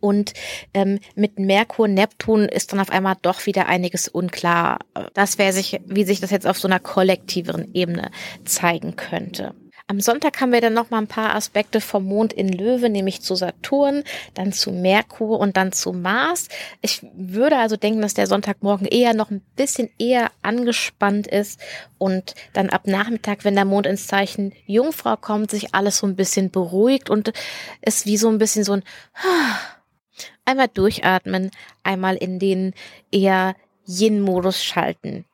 Und 0.00 0.32
ähm, 0.74 1.00
mit 1.16 1.38
Merkur, 1.38 1.88
Neptun 1.88 2.44
ist 2.44 2.72
dann 2.72 2.80
auf 2.80 2.90
einmal 2.90 3.16
doch 3.22 3.46
wieder 3.46 3.66
einiges 3.66 4.06
unklar. 4.08 4.78
Das 5.14 5.38
wäre 5.38 5.52
sich, 5.52 5.80
wie 5.86 6.04
sich 6.04 6.20
das 6.20 6.30
jetzt 6.30 6.46
auf 6.46 6.58
so 6.58 6.68
einer 6.68 6.78
kollektiveren 6.78 7.74
Ebene 7.74 8.10
zeigen 8.44 8.94
könnte. 8.94 9.54
Am 9.90 10.00
Sonntag 10.00 10.38
haben 10.42 10.52
wir 10.52 10.60
dann 10.60 10.74
noch 10.74 10.90
mal 10.90 10.98
ein 10.98 11.06
paar 11.06 11.34
Aspekte 11.34 11.80
vom 11.80 12.04
Mond 12.04 12.34
in 12.34 12.52
Löwe, 12.52 12.90
nämlich 12.90 13.22
zu 13.22 13.34
Saturn, 13.34 14.04
dann 14.34 14.52
zu 14.52 14.70
Merkur 14.70 15.40
und 15.40 15.56
dann 15.56 15.72
zu 15.72 15.94
Mars. 15.94 16.48
Ich 16.82 17.00
würde 17.14 17.56
also 17.56 17.78
denken, 17.78 18.02
dass 18.02 18.12
der 18.12 18.26
Sonntagmorgen 18.26 18.86
eher 18.86 19.14
noch 19.14 19.30
ein 19.30 19.40
bisschen 19.56 19.88
eher 19.98 20.30
angespannt 20.42 21.26
ist 21.26 21.58
und 21.96 22.34
dann 22.52 22.68
ab 22.68 22.86
Nachmittag, 22.86 23.46
wenn 23.46 23.54
der 23.54 23.64
Mond 23.64 23.86
ins 23.86 24.06
Zeichen 24.06 24.52
Jungfrau 24.66 25.16
kommt, 25.16 25.50
sich 25.50 25.74
alles 25.74 25.96
so 25.96 26.06
ein 26.06 26.16
bisschen 26.16 26.50
beruhigt 26.50 27.08
und 27.08 27.32
es 27.80 28.04
wie 28.04 28.18
so 28.18 28.28
ein 28.28 28.36
bisschen 28.36 28.64
so 28.64 28.74
ein 28.74 28.82
einmal 30.44 30.68
durchatmen, 30.68 31.50
einmal 31.82 32.16
in 32.16 32.38
den 32.38 32.74
eher 33.10 33.56
Yin-Modus 33.86 34.62
schalten. 34.62 35.24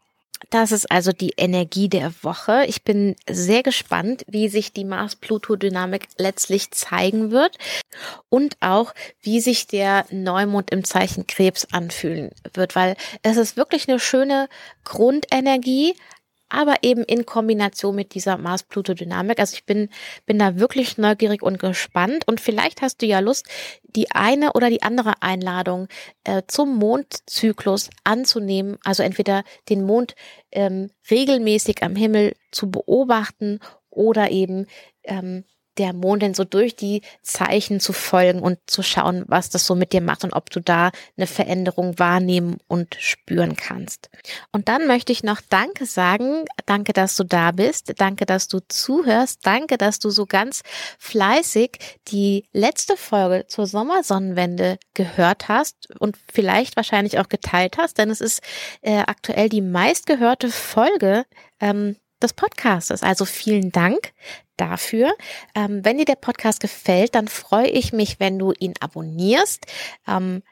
Das 0.50 0.72
ist 0.72 0.90
also 0.90 1.12
die 1.12 1.34
Energie 1.36 1.88
der 1.88 2.12
Woche. 2.22 2.64
Ich 2.66 2.82
bin 2.82 3.16
sehr 3.28 3.62
gespannt, 3.62 4.24
wie 4.28 4.48
sich 4.48 4.72
die 4.72 4.84
Mars-Pluto-Dynamik 4.84 6.08
letztlich 6.18 6.70
zeigen 6.70 7.30
wird 7.30 7.56
und 8.28 8.56
auch, 8.60 8.94
wie 9.20 9.40
sich 9.40 9.66
der 9.66 10.06
Neumond 10.10 10.70
im 10.70 10.84
Zeichen 10.84 11.26
Krebs 11.26 11.66
anfühlen 11.72 12.30
wird, 12.52 12.76
weil 12.76 12.96
es 13.22 13.36
ist 13.36 13.56
wirklich 13.56 13.88
eine 13.88 14.00
schöne 14.00 14.48
Grundenergie, 14.84 15.94
aber 16.54 16.76
eben 16.82 17.02
in 17.02 17.26
Kombination 17.26 17.94
mit 17.94 18.14
dieser 18.14 18.38
Mars-Pluto-Dynamik. 18.38 19.38
Also 19.38 19.54
ich 19.54 19.64
bin, 19.64 19.88
bin 20.26 20.38
da 20.38 20.58
wirklich 20.58 20.98
neugierig 20.98 21.42
und 21.42 21.58
gespannt 21.58 22.26
und 22.26 22.40
vielleicht 22.40 22.82
hast 22.82 23.02
du 23.02 23.06
ja 23.06 23.20
Lust, 23.20 23.46
die 23.82 24.10
eine 24.10 24.52
oder 24.52 24.70
die 24.70 24.82
andere 24.82 25.22
Einladung 25.22 25.88
äh, 26.24 26.42
zum 26.46 26.76
Mondzyklus 26.76 27.90
anzunehmen, 28.04 28.78
also 28.84 29.02
entweder 29.02 29.44
den 29.68 29.84
Mond 29.84 30.14
ähm, 30.52 30.90
regelmäßig 31.10 31.82
am 31.82 31.96
Himmel 31.96 32.34
zu 32.50 32.70
beobachten 32.70 33.60
oder 33.90 34.30
eben 34.30 34.66
ähm, 35.04 35.44
der 35.78 35.92
Mondin 35.92 36.34
so 36.34 36.44
durch 36.44 36.76
die 36.76 37.02
Zeichen 37.22 37.80
zu 37.80 37.92
folgen 37.92 38.40
und 38.40 38.58
zu 38.66 38.82
schauen, 38.82 39.24
was 39.26 39.50
das 39.50 39.66
so 39.66 39.74
mit 39.74 39.92
dir 39.92 40.00
macht 40.00 40.24
und 40.24 40.32
ob 40.32 40.50
du 40.50 40.60
da 40.60 40.90
eine 41.16 41.26
Veränderung 41.26 41.98
wahrnehmen 41.98 42.58
und 42.68 42.96
spüren 42.98 43.56
kannst. 43.56 44.10
Und 44.52 44.68
dann 44.68 44.86
möchte 44.86 45.12
ich 45.12 45.22
noch 45.22 45.40
Danke 45.48 45.86
sagen. 45.86 46.44
Danke, 46.66 46.92
dass 46.92 47.16
du 47.16 47.24
da 47.24 47.50
bist. 47.52 47.94
Danke, 47.98 48.26
dass 48.26 48.48
du 48.48 48.60
zuhörst. 48.68 49.40
Danke, 49.42 49.78
dass 49.78 49.98
du 49.98 50.10
so 50.10 50.26
ganz 50.26 50.62
fleißig 50.98 51.78
die 52.08 52.48
letzte 52.52 52.96
Folge 52.96 53.46
zur 53.46 53.66
Sommersonnenwende 53.66 54.78
gehört 54.94 55.48
hast 55.48 55.90
und 55.98 56.16
vielleicht 56.32 56.76
wahrscheinlich 56.76 57.18
auch 57.18 57.28
geteilt 57.28 57.78
hast, 57.78 57.98
denn 57.98 58.10
es 58.10 58.20
ist 58.20 58.42
äh, 58.82 58.98
aktuell 58.98 59.48
die 59.48 59.60
meistgehörte 59.60 60.50
Folge 60.50 61.24
ähm, 61.60 61.96
des 62.22 62.32
Podcastes. 62.32 63.02
Also 63.02 63.24
vielen 63.24 63.70
Dank 63.70 64.12
dafür. 64.56 65.14
Ähm, 65.54 65.84
wenn 65.84 65.98
dir 65.98 66.04
der 66.04 66.16
Podcast 66.16 66.60
gefällt, 66.60 67.14
dann 67.14 67.28
freue 67.28 67.68
ich 67.68 67.92
mich, 67.92 68.20
wenn 68.20 68.38
du 68.38 68.52
ihn 68.58 68.74
abonnierst. 68.80 69.66
Ähm, 70.06 70.42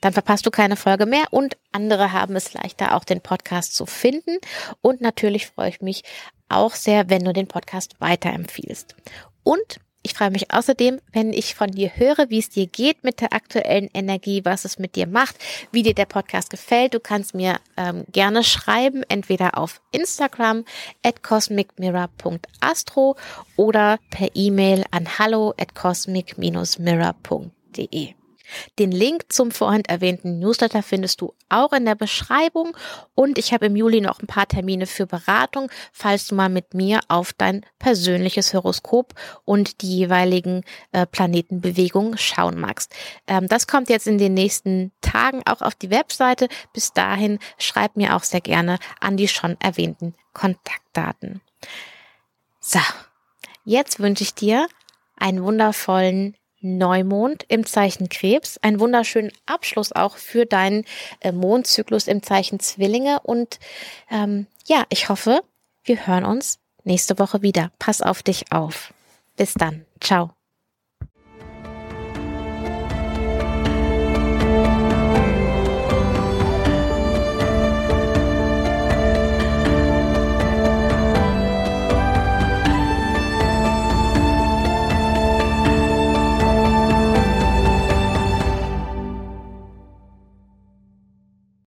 dann 0.00 0.12
verpasst 0.12 0.44
du 0.44 0.50
keine 0.50 0.76
Folge 0.76 1.06
mehr 1.06 1.26
und 1.30 1.56
andere 1.70 2.12
haben 2.12 2.34
es 2.34 2.52
leichter, 2.52 2.96
auch 2.96 3.04
den 3.04 3.20
Podcast 3.20 3.74
zu 3.74 3.86
finden. 3.86 4.38
Und 4.80 5.00
natürlich 5.00 5.46
freue 5.46 5.68
ich 5.68 5.80
mich 5.80 6.02
auch 6.48 6.74
sehr, 6.74 7.08
wenn 7.08 7.24
du 7.24 7.32
den 7.32 7.46
Podcast 7.46 8.00
weiterempfiehlst. 8.00 8.96
Und 9.44 9.78
ich 10.02 10.14
freue 10.14 10.30
mich 10.30 10.50
außerdem, 10.52 11.00
wenn 11.12 11.32
ich 11.32 11.54
von 11.54 11.70
dir 11.70 11.92
höre, 11.94 12.28
wie 12.28 12.40
es 12.40 12.50
dir 12.50 12.66
geht 12.66 13.04
mit 13.04 13.20
der 13.20 13.32
aktuellen 13.32 13.88
Energie, 13.94 14.44
was 14.44 14.64
es 14.64 14.76
mit 14.78 14.96
dir 14.96 15.06
macht, 15.06 15.36
wie 15.70 15.82
dir 15.82 15.94
der 15.94 16.06
Podcast 16.06 16.48
gefällt. 16.50 16.94
Du 16.94 17.00
kannst 17.00 17.34
mir 17.34 17.60
ähm, 17.76 18.04
gerne 18.10 18.42
schreiben, 18.42 19.02
entweder 19.08 19.58
auf 19.58 19.82
Instagram 19.92 20.64
at 21.04 21.22
cosmicmirror.astro 21.22 23.16
oder 23.56 23.98
per 24.10 24.30
E-Mail 24.34 24.84
an 24.90 25.18
hallo 25.18 25.52
at 25.58 25.74
cosmic-mirror.de. 25.74 28.21
Den 28.78 28.92
Link 28.92 29.32
zum 29.32 29.50
vorhin 29.50 29.84
erwähnten 29.84 30.38
Newsletter 30.38 30.82
findest 30.82 31.20
du 31.20 31.34
auch 31.48 31.72
in 31.72 31.84
der 31.84 31.94
Beschreibung 31.94 32.76
und 33.14 33.38
ich 33.38 33.52
habe 33.52 33.66
im 33.66 33.76
Juli 33.76 34.00
noch 34.00 34.20
ein 34.20 34.26
paar 34.26 34.48
Termine 34.48 34.86
für 34.86 35.06
Beratung, 35.06 35.70
falls 35.92 36.26
du 36.26 36.34
mal 36.34 36.48
mit 36.48 36.74
mir 36.74 37.00
auf 37.08 37.32
dein 37.32 37.64
persönliches 37.78 38.54
Horoskop 38.54 39.14
und 39.44 39.82
die 39.82 39.98
jeweiligen 39.98 40.64
äh, 40.92 41.06
Planetenbewegungen 41.06 42.18
schauen 42.18 42.58
magst. 42.58 42.94
Ähm, 43.26 43.48
das 43.48 43.66
kommt 43.66 43.88
jetzt 43.88 44.06
in 44.06 44.18
den 44.18 44.34
nächsten 44.34 44.92
Tagen 45.00 45.42
auch 45.46 45.62
auf 45.62 45.74
die 45.74 45.90
Webseite. 45.90 46.48
Bis 46.72 46.92
dahin 46.92 47.38
schreib 47.58 47.96
mir 47.96 48.16
auch 48.16 48.24
sehr 48.24 48.40
gerne 48.40 48.78
an 49.00 49.16
die 49.16 49.28
schon 49.28 49.56
erwähnten 49.60 50.14
Kontaktdaten. 50.32 51.40
So, 52.60 52.80
jetzt 53.64 54.00
wünsche 54.00 54.22
ich 54.22 54.34
dir 54.34 54.68
einen 55.16 55.42
wundervollen 55.42 56.36
Neumond 56.62 57.44
im 57.48 57.66
Zeichen 57.66 58.08
Krebs. 58.08 58.58
Einen 58.58 58.80
wunderschönen 58.80 59.32
Abschluss 59.46 59.92
auch 59.92 60.16
für 60.16 60.46
deinen 60.46 60.84
äh, 61.20 61.32
Mondzyklus 61.32 62.08
im 62.08 62.22
Zeichen 62.22 62.60
Zwillinge. 62.60 63.20
Und 63.22 63.58
ähm, 64.10 64.46
ja, 64.66 64.84
ich 64.88 65.08
hoffe, 65.08 65.42
wir 65.84 66.06
hören 66.06 66.24
uns 66.24 66.58
nächste 66.84 67.18
Woche 67.18 67.42
wieder. 67.42 67.70
Pass 67.78 68.02
auf 68.02 68.22
dich 68.22 68.52
auf. 68.52 68.94
Bis 69.36 69.54
dann. 69.54 69.84
Ciao. 70.00 70.30